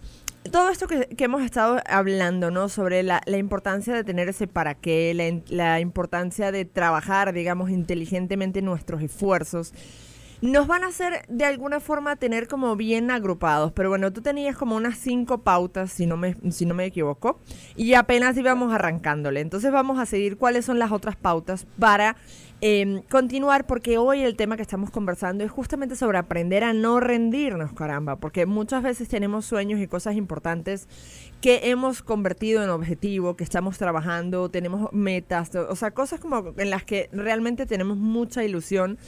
todo 0.51 0.71
esto 0.71 0.87
que, 0.87 1.09
hemos 1.19 1.43
estado 1.43 1.81
hablando, 1.87 2.51
¿no? 2.51 2.69
Sobre 2.69 3.03
la, 3.03 3.23
importancia 3.27 3.95
de 3.95 4.05
tener 4.05 4.29
ese 4.29 4.47
para 4.47 4.75
qué, 4.75 5.13
la, 5.15 5.57
la, 5.57 5.81
importancia 5.81 6.53
de 6.53 6.65
trabajar, 6.65 7.33
digamos, 7.33 7.71
inteligentemente 7.71 8.63
nuestros 8.63 9.03
esfuerzos, 9.03 9.73
nos 10.41 10.67
van 10.67 10.85
a 10.85 10.89
hacer 10.89 11.25
de 11.29 11.45
alguna 11.45 11.81
forma 11.81 12.17
tener 12.17 12.49
como 12.49 12.77
bien 12.77 13.11
agrupados. 13.11 13.73
Pero 13.73 13.89
bueno, 13.89 14.13
tú 14.13 14.23
tenías 14.23 14.57
como 14.57 14.77
unas 14.77 14.99
cinco 14.99 15.39
pautas, 15.39 15.93
si 15.93 16.07
no 16.07 16.17
me, 16.17 16.37
si 16.51 16.67
no 16.67 16.75
me 16.75 16.85
equivoco, 16.85 17.39
y 17.77 17.95
apenas 17.95 18.37
íbamos 18.37 18.73
arrancándole. 18.73 19.41
Entonces 19.41 19.73
vamos 19.73 19.99
a 19.99 20.07
seguir 20.07 20.37
cuáles 20.37 20.65
son 20.65 20.79
las 20.79 20.93
otras 20.93 21.17
pautas 21.17 21.67
para 21.79 22.17
eh, 22.61 23.03
continuar 23.09 23.69
porque 23.69 23.99
hoy 23.99 24.23
el 24.23 24.35
tema 24.35 24.57
que 24.57 24.63
estamos 24.63 24.91
conversando 24.91 25.45
es 25.45 25.51
justamente 25.51 25.95
sobre 25.95 26.19
aprender 26.19 26.65
a 26.65 26.73
no 26.73 26.99
rendirnos, 26.99 27.73
caramba, 27.73 28.17
porque 28.17 28.47
muchas 28.47 28.83
veces 28.83 29.09
tenemos 29.09 29.45
sueños 29.45 29.81
y 29.81 29.87
cosas 29.87 30.17
importantes 30.17 30.89
que 31.41 31.71
hemos 31.71 32.03
convertido 32.03 32.65
en 32.65 32.71
objetivo, 32.71 33.37
que 33.37 33.45
estamos 33.45 33.79
trabajando, 33.79 34.49
tenemos 34.49 34.93
metas, 34.93 35.55
o 35.55 35.77
sea, 35.77 35.93
cosas 35.93 36.19
como 36.19 36.53
en 36.57 36.71
las 36.71 36.83
que 36.83 37.09
realmente 37.13 37.65
tenemos 37.65 37.97
mucha 37.97 38.43
ilusión 38.43 38.99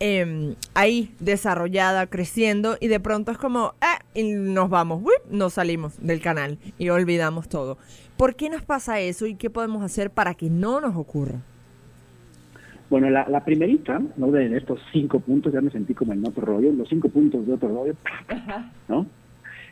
eh, 0.00 0.54
ahí 0.74 1.14
desarrollada, 1.20 2.06
creciendo 2.06 2.76
y 2.80 2.88
de 2.88 3.00
pronto 3.00 3.30
es 3.30 3.38
como, 3.38 3.74
eh, 3.82 4.20
y 4.20 4.32
nos 4.32 4.70
vamos, 4.70 5.02
nos 5.30 5.52
salimos 5.54 6.00
del 6.04 6.20
canal 6.20 6.58
y 6.78 6.88
olvidamos 6.88 7.48
todo. 7.48 7.78
¿Por 8.16 8.34
qué 8.34 8.50
nos 8.50 8.62
pasa 8.62 9.00
eso 9.00 9.26
y 9.26 9.34
qué 9.34 9.50
podemos 9.50 9.82
hacer 9.82 10.10
para 10.10 10.34
que 10.34 10.50
no 10.50 10.80
nos 10.80 10.96
ocurra? 10.96 11.40
Bueno, 12.90 13.08
la, 13.08 13.44
primerita, 13.44 14.02
¿no? 14.16 14.32
De 14.32 14.56
estos 14.56 14.80
cinco 14.92 15.20
puntos, 15.20 15.52
ya 15.52 15.60
me 15.60 15.70
sentí 15.70 15.94
como 15.94 16.12
en 16.12 16.26
otro 16.26 16.44
rollo, 16.44 16.72
los 16.72 16.88
cinco 16.88 17.08
puntos 17.08 17.46
de 17.46 17.52
otro 17.52 17.68
rollo, 17.68 17.94
¿no? 18.88 19.06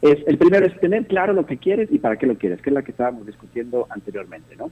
Es, 0.00 0.18
el 0.28 0.38
primero 0.38 0.64
es 0.66 0.78
tener 0.78 1.08
claro 1.08 1.32
lo 1.32 1.44
que 1.44 1.56
quieres 1.56 1.88
y 1.90 1.98
para 1.98 2.16
qué 2.16 2.26
lo 2.26 2.36
quieres, 2.36 2.62
que 2.62 2.70
es 2.70 2.74
la 2.74 2.82
que 2.82 2.92
estábamos 2.92 3.26
discutiendo 3.26 3.88
anteriormente, 3.90 4.54
¿no? 4.56 4.70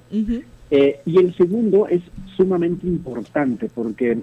Eh, 0.70 1.00
y 1.04 1.18
el 1.18 1.34
segundo 1.34 1.88
es 1.88 2.02
sumamente 2.36 2.86
importante 2.86 3.68
porque 3.74 4.18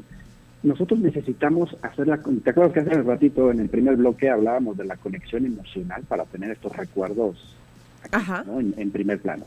nosotros 0.63 0.99
necesitamos 0.99 1.75
hacer 1.81 2.07
la... 2.07 2.17
¿Te 2.17 2.49
acuerdas 2.49 2.73
que 2.73 2.79
hace 2.79 2.95
un 2.97 3.05
ratito 3.05 3.51
en 3.51 3.59
el 3.59 3.69
primer 3.69 3.97
bloque 3.97 4.29
hablábamos 4.29 4.77
de 4.77 4.85
la 4.85 4.95
conexión 4.95 5.45
emocional 5.45 6.03
para 6.07 6.23
tener 6.25 6.51
estos 6.51 6.75
recuerdos 6.75 7.55
en 8.77 8.91
primer 8.91 9.19
plano? 9.19 9.45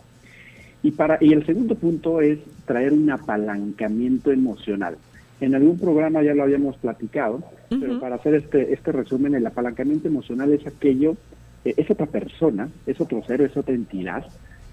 Y, 0.82 0.92
para, 0.92 1.18
y 1.20 1.32
el 1.32 1.44
segundo 1.46 1.74
punto 1.74 2.20
es 2.20 2.38
traer 2.66 2.92
un 2.92 3.10
apalancamiento 3.10 4.30
emocional. 4.30 4.98
En 5.40 5.54
algún 5.54 5.78
programa 5.78 6.22
ya 6.22 6.34
lo 6.34 6.42
habíamos 6.42 6.76
platicado, 6.76 7.42
pero 7.68 7.98
para 7.98 8.16
hacer 8.16 8.34
este, 8.34 8.72
este 8.72 8.92
resumen, 8.92 9.34
el 9.34 9.46
apalancamiento 9.46 10.08
emocional 10.08 10.52
es 10.52 10.66
aquello, 10.66 11.16
eh, 11.64 11.74
es 11.76 11.90
otra 11.90 12.06
persona, 12.06 12.68
es 12.86 13.00
otro 13.00 13.22
ser, 13.24 13.40
es 13.40 13.56
otra 13.56 13.74
entidad 13.74 14.26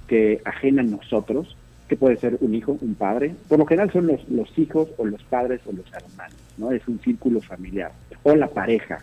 que 0.08 0.42
ajena 0.46 0.82
a 0.82 0.86
nosotros, 0.86 1.58
puede 1.98 2.18
ser 2.18 2.38
un 2.42 2.56
hijo, 2.56 2.78
un 2.82 2.96
padre, 2.96 3.36
por 3.48 3.60
lo 3.60 3.66
general 3.66 3.92
son 3.92 4.08
los, 4.08 4.28
los 4.30 4.58
hijos 4.58 4.90
o 4.98 5.06
los 5.06 5.24
padres 5.24 5.62
o 5.66 5.72
los 5.72 5.86
hermanos, 5.94 6.38
¿no? 6.58 6.72
Es 6.72 6.88
un 6.88 7.00
círculo 7.00 7.42
familiar, 7.42 7.92
o 8.24 8.36
la 8.36 8.48
pareja, 8.48 9.00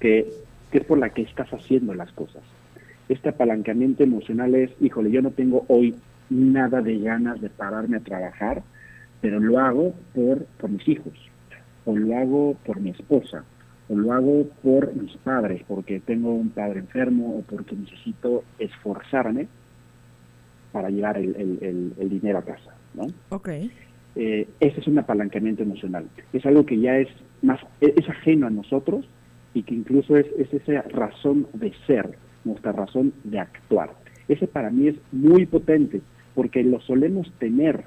que, 0.00 0.30
que 0.70 0.78
es 0.78 0.84
por 0.84 0.98
la 0.98 1.10
que 1.10 1.22
estás 1.22 1.48
haciendo 1.52 1.94
las 1.94 2.12
cosas. 2.12 2.42
Este 3.08 3.28
apalancamiento 3.28 4.02
emocional 4.02 4.54
es, 4.54 4.70
híjole, 4.80 5.10
yo 5.10 5.22
no 5.22 5.30
tengo 5.30 5.64
hoy 5.68 5.94
nada 6.30 6.80
de 6.80 6.98
ganas 6.98 7.40
de 7.40 7.50
pararme 7.50 7.98
a 7.98 8.00
trabajar, 8.00 8.62
pero 9.20 9.40
lo 9.40 9.58
hago 9.58 9.94
por, 10.14 10.44
por 10.44 10.70
mis 10.70 10.86
hijos, 10.88 11.12
o 11.84 11.96
lo 11.96 12.16
hago 12.16 12.56
por 12.64 12.80
mi 12.80 12.90
esposa, 12.90 13.44
o 13.88 13.94
lo 13.94 14.12
hago 14.12 14.46
por 14.62 14.94
mis 14.94 15.16
padres, 15.18 15.62
porque 15.66 16.00
tengo 16.00 16.34
un 16.34 16.50
padre 16.50 16.80
enfermo 16.80 17.38
o 17.38 17.42
porque 17.42 17.76
necesito 17.76 18.44
esforzarme 18.58 19.48
para 20.74 20.90
llevar 20.90 21.16
el, 21.18 21.94
el, 21.96 22.10
dinero 22.10 22.38
a 22.38 22.42
casa, 22.42 22.74
¿no? 22.94 23.06
Ok. 23.28 23.48
Eh, 24.16 24.48
ese 24.58 24.80
es 24.80 24.88
un 24.88 24.98
apalancamiento 24.98 25.62
emocional. 25.62 26.08
Es 26.32 26.44
algo 26.44 26.66
que 26.66 26.80
ya 26.80 26.98
es 26.98 27.06
más, 27.42 27.60
e, 27.80 27.94
es 27.96 28.08
ajeno 28.08 28.48
a 28.48 28.50
nosotros 28.50 29.08
y 29.54 29.62
que 29.62 29.72
incluso 29.72 30.16
es, 30.16 30.26
es 30.36 30.52
esa 30.52 30.82
razón 30.82 31.46
de 31.52 31.72
ser, 31.86 32.18
nuestra 32.44 32.72
razón 32.72 33.12
de 33.22 33.38
actuar. 33.38 33.90
Ese 34.26 34.48
para 34.48 34.70
mí 34.70 34.88
es 34.88 34.96
muy 35.12 35.46
potente 35.46 36.00
porque 36.34 36.64
lo 36.64 36.80
solemos 36.80 37.32
tener, 37.38 37.84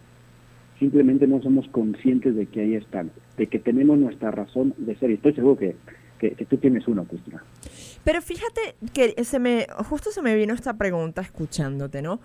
simplemente 0.79 1.27
no 1.27 1.41
somos 1.41 1.67
conscientes 1.67 2.37
de 2.37 2.45
que 2.45 2.61
ahí 2.61 2.75
están, 2.75 3.11
de 3.35 3.47
que 3.47 3.59
tenemos 3.59 3.97
nuestra 3.97 4.31
razón 4.31 4.73
de 4.77 4.95
ser. 4.95 5.11
Y 5.11 5.15
estoy 5.15 5.33
seguro 5.33 5.57
que, 5.57 5.75
que, 6.19 6.31
que 6.31 6.45
tú 6.45 6.55
tienes 6.55 6.87
uno, 6.87 7.03
Cristina. 7.03 7.43
Pero 8.05 8.21
fíjate 8.21 8.75
que 8.93 9.21
se 9.25 9.39
me, 9.39 9.67
justo 9.89 10.11
se 10.11 10.21
me 10.21 10.33
vino 10.37 10.53
esta 10.53 10.77
pregunta 10.77 11.19
escuchándote, 11.19 12.01
¿no? 12.01 12.21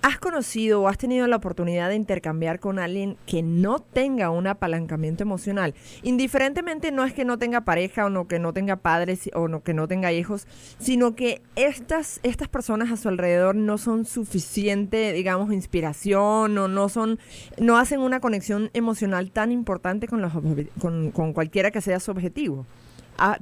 ¿Has 0.00 0.18
conocido 0.18 0.80
o 0.80 0.88
has 0.88 0.96
tenido 0.96 1.26
la 1.26 1.36
oportunidad 1.36 1.88
de 1.88 1.96
intercambiar 1.96 2.60
con 2.60 2.78
alguien 2.78 3.16
que 3.26 3.42
no 3.42 3.80
tenga 3.80 4.30
un 4.30 4.46
apalancamiento 4.46 5.24
emocional? 5.24 5.74
Indiferentemente 6.04 6.92
no 6.92 7.04
es 7.04 7.12
que 7.12 7.24
no 7.24 7.36
tenga 7.36 7.62
pareja 7.62 8.06
o 8.06 8.10
no 8.10 8.28
que 8.28 8.38
no 8.38 8.52
tenga 8.52 8.76
padres 8.76 9.28
o 9.34 9.48
no 9.48 9.64
que 9.64 9.74
no 9.74 9.88
tenga 9.88 10.12
hijos, 10.12 10.46
sino 10.78 11.16
que 11.16 11.42
estas, 11.56 12.20
estas 12.22 12.48
personas 12.48 12.92
a 12.92 12.96
su 12.96 13.08
alrededor 13.08 13.56
no 13.56 13.76
son 13.76 14.04
suficiente, 14.04 15.12
digamos, 15.12 15.52
inspiración 15.52 16.56
o 16.56 16.68
no 16.68 16.88
son, 16.88 17.18
no 17.60 17.76
hacen 17.76 17.98
una 17.98 18.20
conexión 18.20 18.70
emocional 18.74 19.32
tan 19.32 19.50
importante 19.50 20.06
con, 20.06 20.22
los, 20.22 20.32
con, 20.80 21.32
cualquiera 21.32 21.72
que 21.72 21.80
sea 21.80 21.98
su 21.98 22.12
objetivo. 22.12 22.66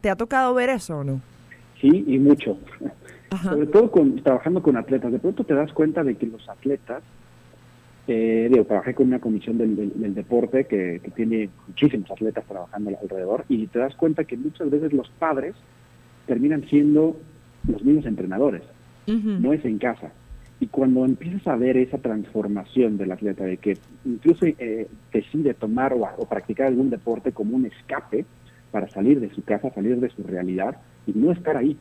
¿Te 0.01 0.09
ha 0.09 0.17
tocado 0.17 0.55
ver 0.55 0.71
eso 0.71 0.99
o 0.99 1.05
no? 1.05 1.21
Sí, 1.83 2.05
y 2.07 2.19
mucho. 2.19 2.59
Sobre 3.43 3.67
todo 3.67 3.91
con, 3.91 4.17
trabajando 4.23 4.63
con 4.63 4.77
atletas. 4.77 5.13
De 5.13 5.19
pronto 5.19 5.45
te 5.45 5.55
das 5.55 5.73
cuenta 5.73 6.05
de 6.05 6.15
que 6.15 6.27
los 6.27 6.49
atletas, 6.49 7.03
eh, 8.07 8.49
digo, 8.51 8.65
trabajé 8.65 8.95
con 8.95 9.09
una 9.09 9.19
comisión 9.19 9.59
del, 9.59 10.15
deporte 10.15 10.65
que, 10.65 11.01
tiene 11.15 11.51
muchísimos 11.67 12.11
atletas 12.11 12.45
trabajando 12.47 12.91
alrededor 13.01 13.45
y 13.49 13.67
te 13.67 13.79
das 13.79 13.95
cuenta 13.97 14.25
que 14.25 14.37
muchas 14.37 14.71
veces 14.71 14.93
los 14.93 15.09
padres 15.19 15.55
terminan 16.27 16.65
siendo 16.69 17.17
los 17.67 17.83
mismos 17.85 18.07
entrenadores. 18.07 18.63
No 19.07 19.53
es 19.53 19.65
en 19.65 19.79
casa. 19.79 20.11
Y 20.59 20.67
cuando 20.67 21.05
empiezas 21.05 21.47
a 21.47 21.57
ver 21.57 21.77
esa 21.77 21.99
transformación 21.99 22.97
del 22.97 23.13
atleta, 23.13 23.45
de 23.45 23.59
que 23.59 23.77
incluso 24.05 24.47
eh, 24.47 24.89
decide 25.13 25.55
tomar 25.55 25.93
o, 25.93 26.09
o, 26.17 26.27
practicar 26.27 26.69
algún 26.69 26.91
deporte 26.91 27.31
como 27.31 27.57
un 27.57 27.67
escape 27.67 28.25
para 28.71 28.89
salir 28.89 29.21
de 29.21 29.31
su 29.31 29.45
casa, 29.45 29.71
salir 29.71 30.01
de 30.01 30.09
su 30.11 30.23
realidad 30.23 30.79
y 31.07 31.13
no 31.13 31.31
estar 31.31 31.57
ahí, 31.57 31.77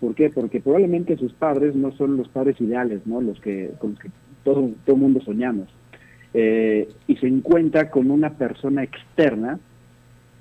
¿Por 0.00 0.14
qué? 0.14 0.30
Porque 0.30 0.60
probablemente 0.60 1.16
sus 1.16 1.32
padres 1.32 1.74
no 1.74 1.92
son 1.92 2.16
los 2.16 2.28
padres 2.28 2.60
ideales, 2.60 3.06
¿no? 3.06 3.20
Los 3.20 3.40
que, 3.40 3.70
con 3.78 3.92
los 3.92 4.00
que 4.00 4.10
todo 4.44 4.72
el 4.86 4.96
mundo 4.96 5.20
soñamos. 5.20 5.68
Eh, 6.34 6.88
y 7.06 7.16
se 7.16 7.26
encuentra 7.26 7.90
con 7.90 8.10
una 8.10 8.34
persona 8.34 8.82
externa 8.82 9.58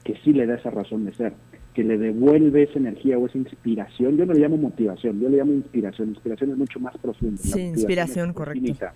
que 0.04 0.16
sí 0.24 0.34
le 0.34 0.46
da 0.46 0.56
esa 0.56 0.70
razón 0.70 1.06
de 1.06 1.14
ser, 1.14 1.34
que 1.74 1.84
le 1.84 1.98
devuelve 1.98 2.64
esa 2.64 2.80
energía 2.80 3.18
o 3.18 3.26
esa 3.26 3.38
inspiración. 3.38 4.18
Yo 4.18 4.26
no 4.26 4.34
le 4.34 4.42
llamo 4.42 4.58
motivación, 4.58 5.20
yo 5.22 5.30
le 5.30 5.38
llamo 5.38 5.54
inspiración. 5.54 6.10
Inspiración 6.10 6.52
es 6.52 6.58
mucho 6.58 6.80
más 6.82 6.98
profunda. 6.98 7.38
Sí, 7.38 7.62
inspiración, 7.62 8.34
correcto. 8.34 8.88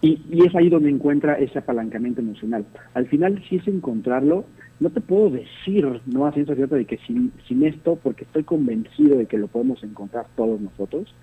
Y, 0.00 0.20
y, 0.30 0.44
es 0.44 0.54
ahí 0.54 0.68
donde 0.68 0.90
encuentra 0.90 1.38
ese 1.38 1.60
apalancamiento 1.60 2.20
emocional. 2.20 2.66
Al 2.92 3.06
final, 3.06 3.42
si 3.48 3.56
es 3.56 3.66
encontrarlo, 3.68 4.44
no 4.84 4.90
te 4.90 5.00
puedo 5.00 5.30
decir, 5.30 6.02
no 6.04 6.26
a 6.26 6.32
ciencia 6.32 6.54
de 6.54 6.84
que 6.84 6.98
sin, 6.98 7.32
sin 7.48 7.64
esto, 7.64 7.98
porque 8.02 8.24
estoy 8.24 8.44
convencido 8.44 9.16
de 9.16 9.24
que 9.24 9.38
lo 9.38 9.48
podemos 9.48 9.82
encontrar 9.82 10.26
todos 10.36 10.60
nosotros, 10.60 11.14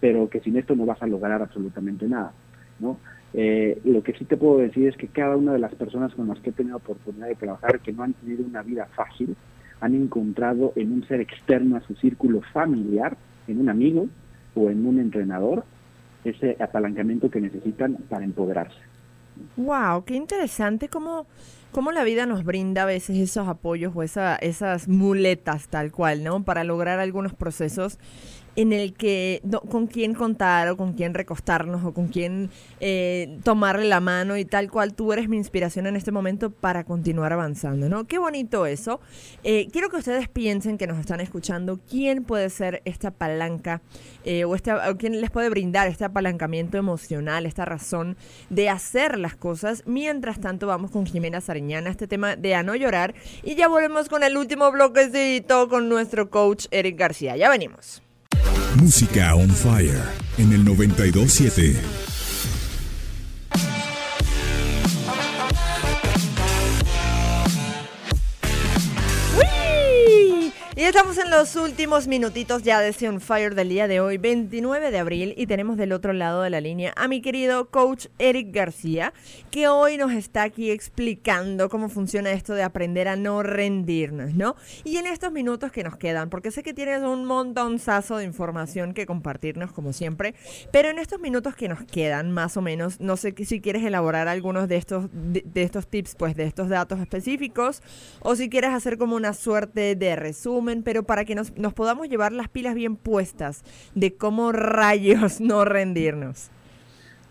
pero 0.00 0.30
que 0.30 0.40
sin 0.40 0.56
esto 0.56 0.74
no 0.74 0.86
vas 0.86 1.02
a 1.02 1.06
lograr 1.06 1.42
absolutamente 1.42 2.08
nada, 2.08 2.32
¿no? 2.78 2.96
Eh, 3.34 3.78
lo 3.84 4.02
que 4.02 4.14
sí 4.14 4.24
te 4.24 4.38
puedo 4.38 4.56
decir 4.56 4.88
es 4.88 4.96
que 4.96 5.08
cada 5.08 5.36
una 5.36 5.52
de 5.52 5.58
las 5.58 5.74
personas 5.74 6.14
con 6.14 6.28
las 6.28 6.40
que 6.40 6.48
he 6.48 6.52
tenido 6.54 6.78
oportunidad 6.78 7.26
de 7.26 7.34
trabajar, 7.34 7.80
que 7.80 7.92
no 7.92 8.04
han 8.04 8.14
tenido 8.14 8.42
una 8.42 8.62
vida 8.62 8.88
fácil, 8.96 9.36
han 9.82 9.94
encontrado 9.94 10.72
en 10.74 10.90
un 10.90 11.06
ser 11.06 11.20
externo 11.20 11.76
a 11.76 11.82
su 11.82 11.94
círculo 11.96 12.40
familiar, 12.54 13.18
en 13.48 13.60
un 13.60 13.68
amigo 13.68 14.08
o 14.54 14.70
en 14.70 14.86
un 14.86 14.98
entrenador, 14.98 15.64
ese 16.24 16.56
apalancamiento 16.58 17.30
que 17.30 17.42
necesitan 17.42 17.98
para 18.08 18.24
empoderarse. 18.24 18.80
Wow, 19.56 20.04
qué 20.04 20.14
interesante 20.14 20.88
cómo 20.88 21.26
cómo 21.72 21.92
la 21.92 22.04
vida 22.04 22.26
nos 22.26 22.44
brinda 22.44 22.82
a 22.82 22.86
veces 22.86 23.16
esos 23.16 23.48
apoyos 23.48 23.92
o 23.94 24.02
esa, 24.02 24.36
esas 24.36 24.88
muletas 24.88 25.68
tal 25.68 25.92
cual, 25.92 26.24
¿no? 26.24 26.44
Para 26.44 26.64
lograr 26.64 26.98
algunos 26.98 27.34
procesos 27.34 27.98
en 28.56 28.72
el 28.72 28.94
que 28.94 29.42
con 29.70 29.86
quién 29.86 30.14
contar 30.14 30.68
o 30.68 30.76
con 30.76 30.92
quién 30.94 31.14
recostarnos 31.14 31.84
o 31.84 31.92
con 31.92 32.08
quién 32.08 32.50
eh, 32.80 33.38
tomarle 33.44 33.86
la 33.86 34.00
mano 34.00 34.36
y 34.36 34.44
tal 34.44 34.70
cual 34.70 34.94
tú 34.94 35.12
eres 35.12 35.28
mi 35.28 35.36
inspiración 35.36 35.86
en 35.86 35.96
este 35.96 36.12
momento 36.12 36.50
para 36.50 36.84
continuar 36.84 37.32
avanzando, 37.32 37.88
¿no? 37.88 38.06
Qué 38.06 38.18
bonito 38.18 38.66
eso. 38.66 39.00
Eh, 39.44 39.68
quiero 39.72 39.88
que 39.88 39.96
ustedes 39.96 40.28
piensen 40.28 40.78
que 40.78 40.86
nos 40.86 40.98
están 40.98 41.20
escuchando 41.20 41.80
quién 41.88 42.24
puede 42.24 42.50
ser 42.50 42.82
esta 42.84 43.10
palanca 43.10 43.82
eh, 44.24 44.44
o, 44.44 44.54
este, 44.54 44.72
o 44.72 44.96
quién 44.98 45.20
les 45.20 45.30
puede 45.30 45.48
brindar 45.48 45.88
este 45.88 46.04
apalancamiento 46.04 46.78
emocional, 46.78 47.46
esta 47.46 47.64
razón 47.64 48.16
de 48.50 48.68
hacer 48.68 49.18
las 49.18 49.36
cosas. 49.36 49.82
Mientras 49.86 50.40
tanto 50.40 50.66
vamos 50.66 50.90
con 50.90 51.06
Jimena 51.06 51.40
Sariñana, 51.40 51.90
este 51.90 52.06
tema 52.06 52.36
de 52.36 52.54
a 52.54 52.62
no 52.62 52.74
llorar 52.74 53.14
y 53.42 53.54
ya 53.54 53.68
volvemos 53.68 54.08
con 54.08 54.22
el 54.22 54.36
último 54.36 54.70
bloquecito 54.70 55.68
con 55.68 55.88
nuestro 55.88 56.30
coach 56.30 56.66
Eric 56.70 56.98
García. 56.98 57.36
Ya 57.36 57.48
venimos. 57.48 58.02
Música 58.76 59.34
on 59.34 59.50
fire 59.50 60.00
en 60.38 60.52
el 60.52 60.64
927. 60.64 62.09
Y 70.80 70.84
estamos 70.84 71.18
en 71.18 71.28
los 71.28 71.56
últimos 71.56 72.08
minutitos 72.08 72.62
ya 72.62 72.80
de 72.80 72.94
On 73.06 73.20
Fire 73.20 73.54
del 73.54 73.68
día 73.68 73.86
de 73.86 74.00
hoy, 74.00 74.16
29 74.16 74.90
de 74.90 74.98
abril, 74.98 75.34
y 75.36 75.46
tenemos 75.46 75.76
del 75.76 75.92
otro 75.92 76.14
lado 76.14 76.40
de 76.40 76.48
la 76.48 76.62
línea 76.62 76.94
a 76.96 77.06
mi 77.06 77.20
querido 77.20 77.68
coach 77.68 78.06
Eric 78.18 78.48
García, 78.50 79.12
que 79.50 79.68
hoy 79.68 79.98
nos 79.98 80.12
está 80.12 80.42
aquí 80.42 80.70
explicando 80.70 81.68
cómo 81.68 81.90
funciona 81.90 82.30
esto 82.30 82.54
de 82.54 82.62
aprender 82.62 83.08
a 83.08 83.16
no 83.16 83.42
rendirnos, 83.42 84.32
¿no? 84.34 84.56
Y 84.82 84.96
en 84.96 85.06
estos 85.06 85.30
minutos 85.32 85.70
que 85.70 85.84
nos 85.84 85.98
quedan, 85.98 86.30
porque 86.30 86.50
sé 86.50 86.62
que 86.62 86.72
tienes 86.72 87.02
un 87.02 87.26
montonzazo 87.26 88.16
de 88.16 88.24
información 88.24 88.94
que 88.94 89.04
compartirnos 89.04 89.72
como 89.72 89.92
siempre, 89.92 90.34
pero 90.72 90.88
en 90.88 90.98
estos 90.98 91.20
minutos 91.20 91.54
que 91.54 91.68
nos 91.68 91.84
quedan, 91.84 92.30
más 92.30 92.56
o 92.56 92.62
menos, 92.62 93.00
no 93.00 93.18
sé 93.18 93.34
si 93.44 93.60
quieres 93.60 93.84
elaborar 93.84 94.28
algunos 94.28 94.66
de 94.66 94.76
estos, 94.76 95.10
de 95.12 95.62
estos 95.62 95.88
tips, 95.88 96.14
pues 96.14 96.34
de 96.36 96.44
estos 96.44 96.70
datos 96.70 97.00
específicos, 97.00 97.82
o 98.20 98.34
si 98.34 98.48
quieres 98.48 98.70
hacer 98.70 98.96
como 98.96 99.14
una 99.14 99.34
suerte 99.34 99.94
de 99.94 100.16
resumen 100.16 100.69
pero 100.82 101.02
para 101.02 101.24
que 101.24 101.34
nos, 101.34 101.50
podamos 101.74 102.08
llevar 102.08 102.32
las 102.32 102.48
pilas 102.48 102.74
bien 102.74 102.96
puestas 102.96 103.62
de 103.94 104.14
cómo 104.14 104.52
rayos 104.52 105.40
no 105.40 105.64
rendirnos. 105.64 106.50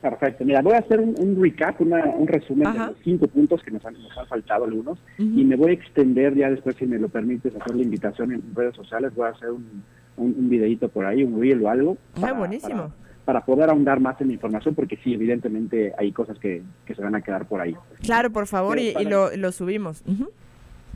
Perfecto. 0.01 0.45
Mira, 0.45 0.61
voy 0.61 0.73
a 0.73 0.77
hacer 0.77 0.99
un, 1.01 1.41
recap, 1.41 1.81
un 1.81 2.27
resumen 2.27 2.71
de 2.71 2.79
los 2.79 2.97
cinco 3.03 3.27
puntos 3.27 3.61
que 3.61 3.71
nos 3.71 3.85
han, 3.85 3.95
faltado 4.29 4.63
algunos 4.63 4.97
y 5.17 5.43
me 5.43 5.57
voy 5.57 5.71
a 5.71 5.73
extender 5.73 6.35
ya 6.35 6.49
después, 6.49 6.77
si 6.77 6.85
me 6.85 6.97
lo 6.97 7.09
permites, 7.09 7.53
hacer 7.55 7.75
la 7.75 7.83
invitación 7.83 8.31
en 8.31 8.41
redes 8.55 8.75
sociales. 8.75 9.13
Voy 9.13 9.27
a 9.27 9.31
hacer 9.31 9.51
un, 9.51 9.83
un, 10.15 10.49
videito 10.49 10.87
por 10.87 11.05
ahí, 11.05 11.23
un 11.23 11.41
reel 11.41 11.61
o 11.63 11.69
algo. 11.69 11.97
Ah, 12.15 12.21
para, 12.21 12.33
buenísimo. 12.33 12.93
Para, 13.25 13.43
poder 13.43 13.69
ahondar 13.69 13.99
más 13.99 14.19
en 14.21 14.27
la 14.27 14.33
información, 14.33 14.73
porque 14.73 14.97
sí, 15.03 15.13
evidentemente 15.13 15.93
hay 15.97 16.13
cosas 16.13 16.39
que, 16.39 16.63
se 16.87 17.01
van 17.01 17.15
a 17.15 17.21
quedar 17.21 17.45
por 17.45 17.59
ahí. 17.59 17.75
Claro, 18.01 18.31
por 18.31 18.47
favor, 18.47 18.79
y, 18.79 18.93
lo, 19.03 19.35
lo, 19.35 19.51
subimos. 19.51 20.03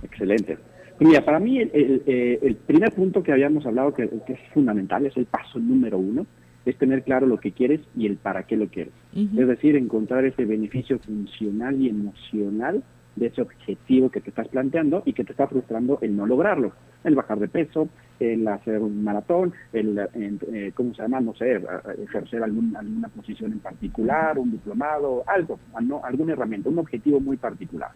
Excelente. 0.02 0.58
Mira, 1.04 1.26
para 1.26 1.39
mí 1.39 1.60
eh, 1.60 2.39
el, 2.42 2.56
primer 2.56 2.94
punto 2.94 3.24
que 3.24 3.34
habíamos 3.34 3.66
hablado 3.66 3.94
que, 3.94 4.04
es 4.04 4.39
fundamental, 4.54 5.06
es 5.06 5.18
el 5.18 5.26
paso 5.26 5.60
número 5.60 5.98
uno, 5.98 6.26
es 6.66 6.78
tener 6.78 7.04
claro 7.04 7.28
lo 7.28 7.39
que 7.39 7.52
quieres 7.52 7.82
y 7.96 8.06
el 8.06 8.16
para 8.16 8.44
qué 8.44 8.56
lo 8.56 8.68
quieres. 8.68 8.94
Es 9.13 9.48
decir, 9.48 9.76
encontrar 9.76 10.24
ese 10.24 10.46
beneficio 10.46 10.98
funcional 11.00 11.80
y 11.82 11.89
emocional 11.89 12.84
de 13.18 13.28
ese 13.28 13.42
objetivo 13.42 14.10
que 14.10 14.22
te 14.22 14.30
estás 14.30 14.48
planteando 14.48 15.04
y 15.06 15.13
que 15.13 15.24
te 15.24 15.34
está 15.34 15.48
frustrando 15.48 16.00
el 16.02 16.16
no 16.16 16.26
lograrlo. 16.26 16.72
El 17.04 17.16
bajar 17.16 17.38
de 17.38 17.50
peso, 17.50 17.89
el 18.20 18.48
hacer 18.48 18.80
un 18.80 19.04
maratón, 19.04 19.54
el, 19.74 20.00
eh, 20.16 20.72
¿cómo 20.74 20.96
se 20.96 21.02
llama? 21.02 21.20
No 21.20 21.36
sé, 21.36 21.62
ejercer 22.02 22.42
alguna 22.42 23.10
posición 23.10 23.52
en 23.52 23.60
particular, 23.60 24.39
un 24.39 24.52
diplomado, 24.52 25.24
algo, 25.28 25.60
alguna 26.04 26.34
herramienta, 26.34 26.70
un 26.70 26.80
objetivo 26.80 27.20
muy 27.20 27.36
particular. 27.36 27.92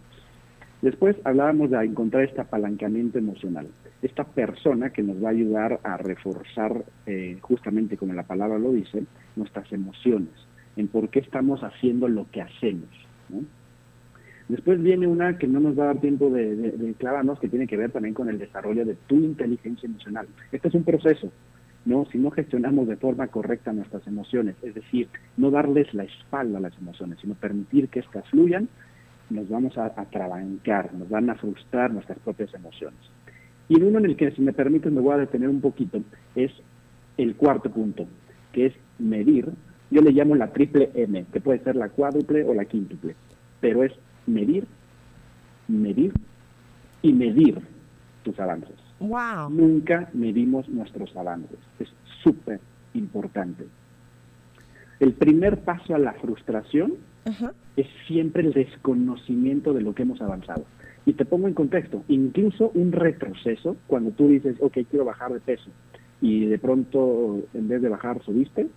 Después 0.81 1.15
hablábamos 1.23 1.71
de 1.71 1.83
encontrar 1.83 2.23
este 2.23 2.41
apalancamiento 2.41 3.17
emocional, 3.17 3.67
esta 4.03 4.23
persona 4.23 4.91
que 4.91 5.01
nos 5.01 5.23
va 5.23 5.29
a 5.29 5.31
ayudar 5.31 5.79
a 5.83 5.97
reforzar, 5.97 6.85
eh, 7.07 7.37
justamente 7.41 7.97
como 7.97 8.13
la 8.13 8.23
palabra 8.23 8.59
lo 8.59 8.71
dice, 8.71 9.03
nuestras 9.35 9.71
emociones, 9.73 10.29
en 10.75 10.87
por 10.87 11.09
qué 11.09 11.19
estamos 11.19 11.61
haciendo 11.63 12.07
lo 12.07 12.29
que 12.31 12.41
hacemos. 12.41 12.89
Después 14.47 14.81
viene 14.81 15.07
una 15.07 15.37
que 15.37 15.47
no 15.47 15.59
nos 15.59 15.77
va 15.77 15.83
a 15.83 15.87
dar 15.87 15.99
tiempo 15.99 16.29
de, 16.29 16.55
de, 16.55 16.93
clavarnos, 16.93 17.39
que 17.39 17.49
tiene 17.49 17.67
que 17.67 17.75
ver 17.75 17.91
también 17.91 18.13
con 18.13 18.29
el 18.29 18.37
desarrollo 18.37 18.85
de 18.85 18.95
tu 19.07 19.15
inteligencia 19.15 19.87
emocional. 19.87 20.27
Este 20.51 20.67
es 20.67 20.73
un 20.75 20.83
proceso. 20.83 21.31
¿no? 21.85 22.05
Si 22.11 22.17
no 22.17 22.31
gestionamos 22.31 22.87
de 22.87 22.97
forma 22.97 23.27
correcta 23.27 23.73
nuestras 23.73 24.05
emociones, 24.07 24.55
es 24.61 24.75
decir, 24.75 25.09
no 25.37 25.51
darles 25.51 25.93
la 25.93 26.03
espalda 26.03 26.59
a 26.59 26.61
las 26.61 26.77
emociones, 26.77 27.17
sino 27.19 27.33
permitir 27.33 27.89
que 27.89 27.99
éstas 27.99 28.29
fluyan, 28.29 28.69
nos 29.29 29.49
vamos 29.49 29.77
a, 29.77 29.85
a 29.85 30.05
trabancar, 30.05 30.93
nos 30.93 31.09
van 31.09 31.29
a 31.29 31.35
frustrar 31.35 31.91
nuestras 31.91 32.19
propias 32.19 32.53
emociones. 32.53 32.99
Y 33.69 33.81
uno 33.81 33.99
en 33.99 34.05
el 34.05 34.15
que, 34.15 34.31
si 34.31 34.41
me 34.41 34.53
permiten, 34.53 34.93
me 34.93 35.01
voy 35.01 35.13
a 35.13 35.17
detener 35.17 35.49
un 35.49 35.61
poquito, 35.61 36.01
es 36.35 36.51
el 37.17 37.35
cuarto 37.35 37.69
punto, 37.69 38.05
que 38.53 38.67
es 38.67 38.73
medir. 38.99 39.49
Yo 39.91 40.01
le 40.01 40.11
llamo 40.11 40.35
la 40.35 40.51
triple 40.53 40.91
M, 40.93 41.25
que 41.31 41.41
puede 41.41 41.59
ser 41.63 41.75
la 41.75 41.89
cuádruple 41.89 42.43
o 42.43 42.53
la 42.53 42.65
quíntuple, 42.65 43.15
pero 43.59 43.83
es 43.83 43.91
medir, 44.25 44.65
medir 45.67 46.13
y 47.01 47.13
medir 47.13 47.59
tus 48.23 48.39
avances. 48.39 48.75
Wow. 48.99 49.49
Nunca 49.49 50.09
medimos 50.13 50.67
nuestros 50.69 51.15
avances. 51.15 51.59
Es 51.79 51.89
súper 52.23 52.59
importante. 52.93 53.67
El 54.99 55.13
primer 55.13 55.59
paso 55.59 55.93
a 55.93 55.99
la 55.99 56.13
frustración. 56.13 56.95
Es 57.77 57.87
siempre 58.07 58.43
el 58.43 58.53
desconocimiento 58.53 59.73
de 59.73 59.81
lo 59.81 59.95
que 59.95 60.01
hemos 60.01 60.19
avanzado. 60.21 60.65
Y 61.05 61.13
te 61.13 61.23
pongo 61.23 61.47
en 61.47 61.53
contexto, 61.53 62.03
incluso 62.09 62.71
un 62.73 62.91
retroceso, 62.91 63.77
cuando 63.87 64.11
tú 64.11 64.27
dices, 64.27 64.57
ok, 64.59 64.79
quiero 64.89 65.05
bajar 65.05 65.31
de 65.31 65.39
peso, 65.39 65.69
y 66.19 66.47
de 66.47 66.57
pronto 66.57 67.39
en 67.53 67.67
vez 67.67 67.81
de 67.81 67.89
bajar 67.89 68.21
subiste, 68.23 68.67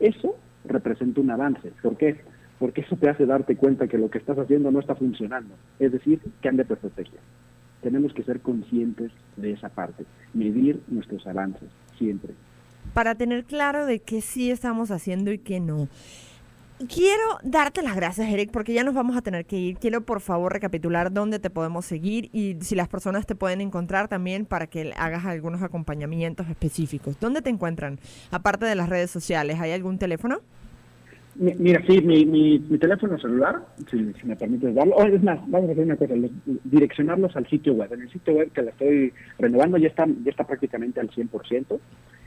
eso 0.00 0.34
representa 0.64 1.20
un 1.20 1.30
avance. 1.30 1.70
¿Por 1.82 1.96
qué? 1.96 2.16
Porque 2.58 2.80
eso 2.80 2.96
te 2.96 3.08
hace 3.08 3.26
darte 3.26 3.54
cuenta 3.54 3.86
que 3.86 3.98
lo 3.98 4.10
que 4.10 4.18
estás 4.18 4.38
haciendo 4.38 4.70
no 4.70 4.80
está 4.80 4.94
funcionando. 4.94 5.54
Es 5.78 5.92
decir, 5.92 6.20
cambia 6.42 6.64
tu 6.64 6.74
estrategia. 6.74 7.20
Tenemos 7.82 8.12
que 8.12 8.24
ser 8.24 8.40
conscientes 8.40 9.12
de 9.36 9.52
esa 9.52 9.68
parte, 9.68 10.04
medir 10.34 10.80
nuestros 10.88 11.24
avances, 11.26 11.68
siempre. 11.96 12.32
Para 12.94 13.14
tener 13.14 13.44
claro 13.44 13.86
de 13.86 14.00
qué 14.00 14.20
sí 14.20 14.50
estamos 14.50 14.90
haciendo 14.90 15.30
y 15.30 15.38
qué 15.38 15.60
no. 15.60 15.88
Quiero 16.86 17.38
darte 17.42 17.82
las 17.82 17.96
gracias, 17.96 18.28
Eric, 18.28 18.52
porque 18.52 18.72
ya 18.72 18.84
nos 18.84 18.94
vamos 18.94 19.16
a 19.16 19.22
tener 19.22 19.46
que 19.46 19.56
ir. 19.56 19.78
Quiero, 19.78 20.02
por 20.02 20.20
favor, 20.20 20.52
recapitular 20.52 21.12
dónde 21.12 21.40
te 21.40 21.50
podemos 21.50 21.84
seguir 21.84 22.30
y 22.32 22.56
si 22.60 22.76
las 22.76 22.86
personas 22.86 23.26
te 23.26 23.34
pueden 23.34 23.60
encontrar 23.60 24.06
también 24.06 24.46
para 24.46 24.68
que 24.68 24.92
hagas 24.96 25.24
algunos 25.24 25.62
acompañamientos 25.62 26.48
específicos. 26.48 27.18
¿Dónde 27.18 27.42
te 27.42 27.50
encuentran? 27.50 27.98
Aparte 28.30 28.64
de 28.64 28.76
las 28.76 28.88
redes 28.88 29.10
sociales, 29.10 29.58
¿hay 29.60 29.72
algún 29.72 29.98
teléfono? 29.98 30.40
Mi- 31.38 31.54
Mira, 31.54 31.80
sí, 31.86 32.00
mi, 32.02 32.26
mi, 32.26 32.58
teléfono 32.78 33.16
celular, 33.18 33.60
si, 33.90 33.96
me 34.24 34.34
permites 34.36 34.74
darlo, 34.74 34.96
oh, 34.96 35.04
es 35.06 35.22
más, 35.22 35.38
vamos 35.48 35.68
a 35.68 35.72
hacer 35.72 35.84
una 35.84 35.96
cosa, 35.96 36.16
los- 36.16 36.30
direccionarlos 36.64 37.34
al 37.36 37.46
sitio 37.48 37.74
web. 37.74 37.92
En 37.92 38.02
el 38.02 38.10
sitio 38.10 38.34
web 38.34 38.50
que 38.52 38.62
la 38.62 38.70
estoy 38.70 39.12
renovando 39.38 39.78
ya 39.78 39.86
está, 39.88 40.04
ya 40.06 40.30
está 40.30 40.44
prácticamente 40.44 40.98
al 41.00 41.10
100%. 41.10 41.78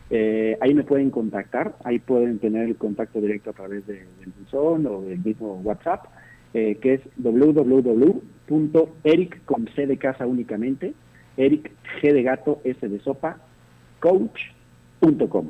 Eh, 0.09 0.57
ahí 0.61 0.73
me 0.73 0.83
pueden 0.83 1.09
contactar, 1.09 1.75
ahí 1.83 1.99
pueden 1.99 2.39
tener 2.39 2.67
el 2.67 2.75
contacto 2.77 3.19
directo 3.21 3.49
a 3.51 3.53
través 3.53 3.85
de, 3.87 3.93
del 4.19 4.33
buzón 4.39 4.85
o 4.87 5.01
del 5.01 5.19
mismo 5.19 5.61
WhatsApp, 5.63 6.05
eh, 6.53 6.75
que 6.81 6.95
es 6.95 7.01
www.eric 7.17 7.85
con 9.45 9.67
C 9.75 9.87
de 9.87 9.97
casa 9.97 10.25
únicamente, 10.27 10.93
Eric 11.37 11.71
G 12.01 12.11
de 12.13 12.23
gato 12.23 12.59
S 12.65 12.87
de 12.87 12.99
sopa, 12.99 13.37
coach.com. 13.99 15.47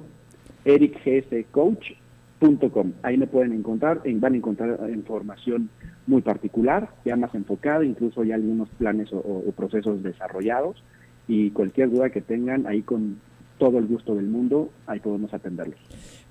ericgscoach.com. 2.41 2.91
Ahí 3.03 3.17
me 3.17 3.27
pueden 3.27 3.53
encontrar, 3.53 4.01
en- 4.03 4.19
van 4.19 4.33
a 4.33 4.37
encontrar 4.37 4.79
información 4.93 5.69
muy 6.07 6.21
particular, 6.21 6.89
ya 7.05 7.15
más 7.15 7.33
enfocada, 7.35 7.85
incluso 7.85 8.23
ya 8.23 8.35
algunos 8.35 8.69
planes 8.69 9.11
o- 9.13 9.19
o 9.19 9.51
procesos 9.51 10.01
desarrollados 10.03 10.83
y 11.27 11.51
cualquier 11.51 11.89
duda 11.91 12.09
que 12.09 12.21
tengan, 12.21 12.65
ahí 12.67 12.81
con 12.81 13.17
todo 13.57 13.77
el 13.77 13.85
gusto 13.85 14.15
del 14.15 14.25
mundo, 14.27 14.71
ahí 14.87 14.99
podemos 14.99 15.33
atenderlos. 15.33 15.79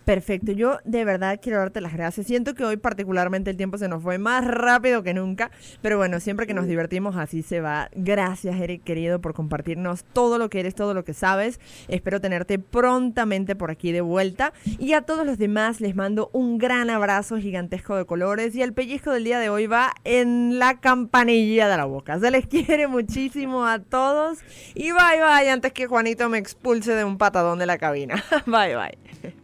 Perfecto, 0.04 0.52
yo 0.52 0.78
de 0.84 1.04
verdad 1.04 1.38
quiero 1.42 1.58
darte 1.58 1.80
las 1.80 1.92
gracias. 1.92 2.26
Siento 2.26 2.54
que 2.54 2.64
hoy 2.64 2.76
particularmente 2.76 3.50
el 3.50 3.56
tiempo 3.56 3.78
se 3.78 3.88
nos 3.88 4.02
fue 4.02 4.18
más 4.18 4.44
rápido 4.44 5.02
que 5.02 5.14
nunca, 5.14 5.50
pero 5.82 5.98
bueno, 5.98 6.20
siempre 6.20 6.46
que 6.46 6.54
nos 6.54 6.66
divertimos 6.66 7.16
así 7.16 7.42
se 7.42 7.60
va. 7.60 7.90
Gracias, 7.94 8.56
Eric, 8.60 8.82
querido, 8.82 9.20
por 9.20 9.34
compartirnos 9.34 10.04
todo 10.04 10.38
lo 10.38 10.50
que 10.50 10.60
eres, 10.60 10.74
todo 10.74 10.94
lo 10.94 11.04
que 11.04 11.14
sabes. 11.14 11.60
Espero 11.88 12.20
tenerte 12.20 12.58
prontamente 12.58 13.54
por 13.56 13.70
aquí 13.70 13.92
de 13.92 14.00
vuelta. 14.00 14.52
Y 14.78 14.94
a 14.94 15.02
todos 15.02 15.26
los 15.26 15.38
demás 15.38 15.80
les 15.80 15.94
mando 15.94 16.30
un 16.32 16.58
gran 16.58 16.90
abrazo 16.90 17.38
gigantesco 17.38 17.96
de 17.96 18.04
colores 18.04 18.54
y 18.54 18.62
el 18.62 18.72
pellizco 18.72 19.12
del 19.12 19.24
día 19.24 19.38
de 19.38 19.48
hoy 19.48 19.66
va 19.66 19.92
en 20.04 20.58
la 20.58 20.80
campanilla 20.80 21.68
de 21.68 21.76
la 21.76 21.84
boca. 21.84 22.18
Se 22.18 22.30
les 22.30 22.46
quiere 22.48 22.88
muchísimo 22.88 23.66
a 23.66 23.78
todos 23.78 24.38
y 24.74 24.92
bye 24.92 25.20
bye 25.20 25.50
antes 25.50 25.72
que 25.72 25.86
Juanito 25.86 26.28
me 26.28 26.38
expulse 26.38 26.94
de 26.94 27.04
un 27.04 27.18
patadón 27.18 27.58
de 27.58 27.66
la 27.66 27.78
cabina. 27.78 28.24
bye 28.46 28.74
bye. 28.74 29.39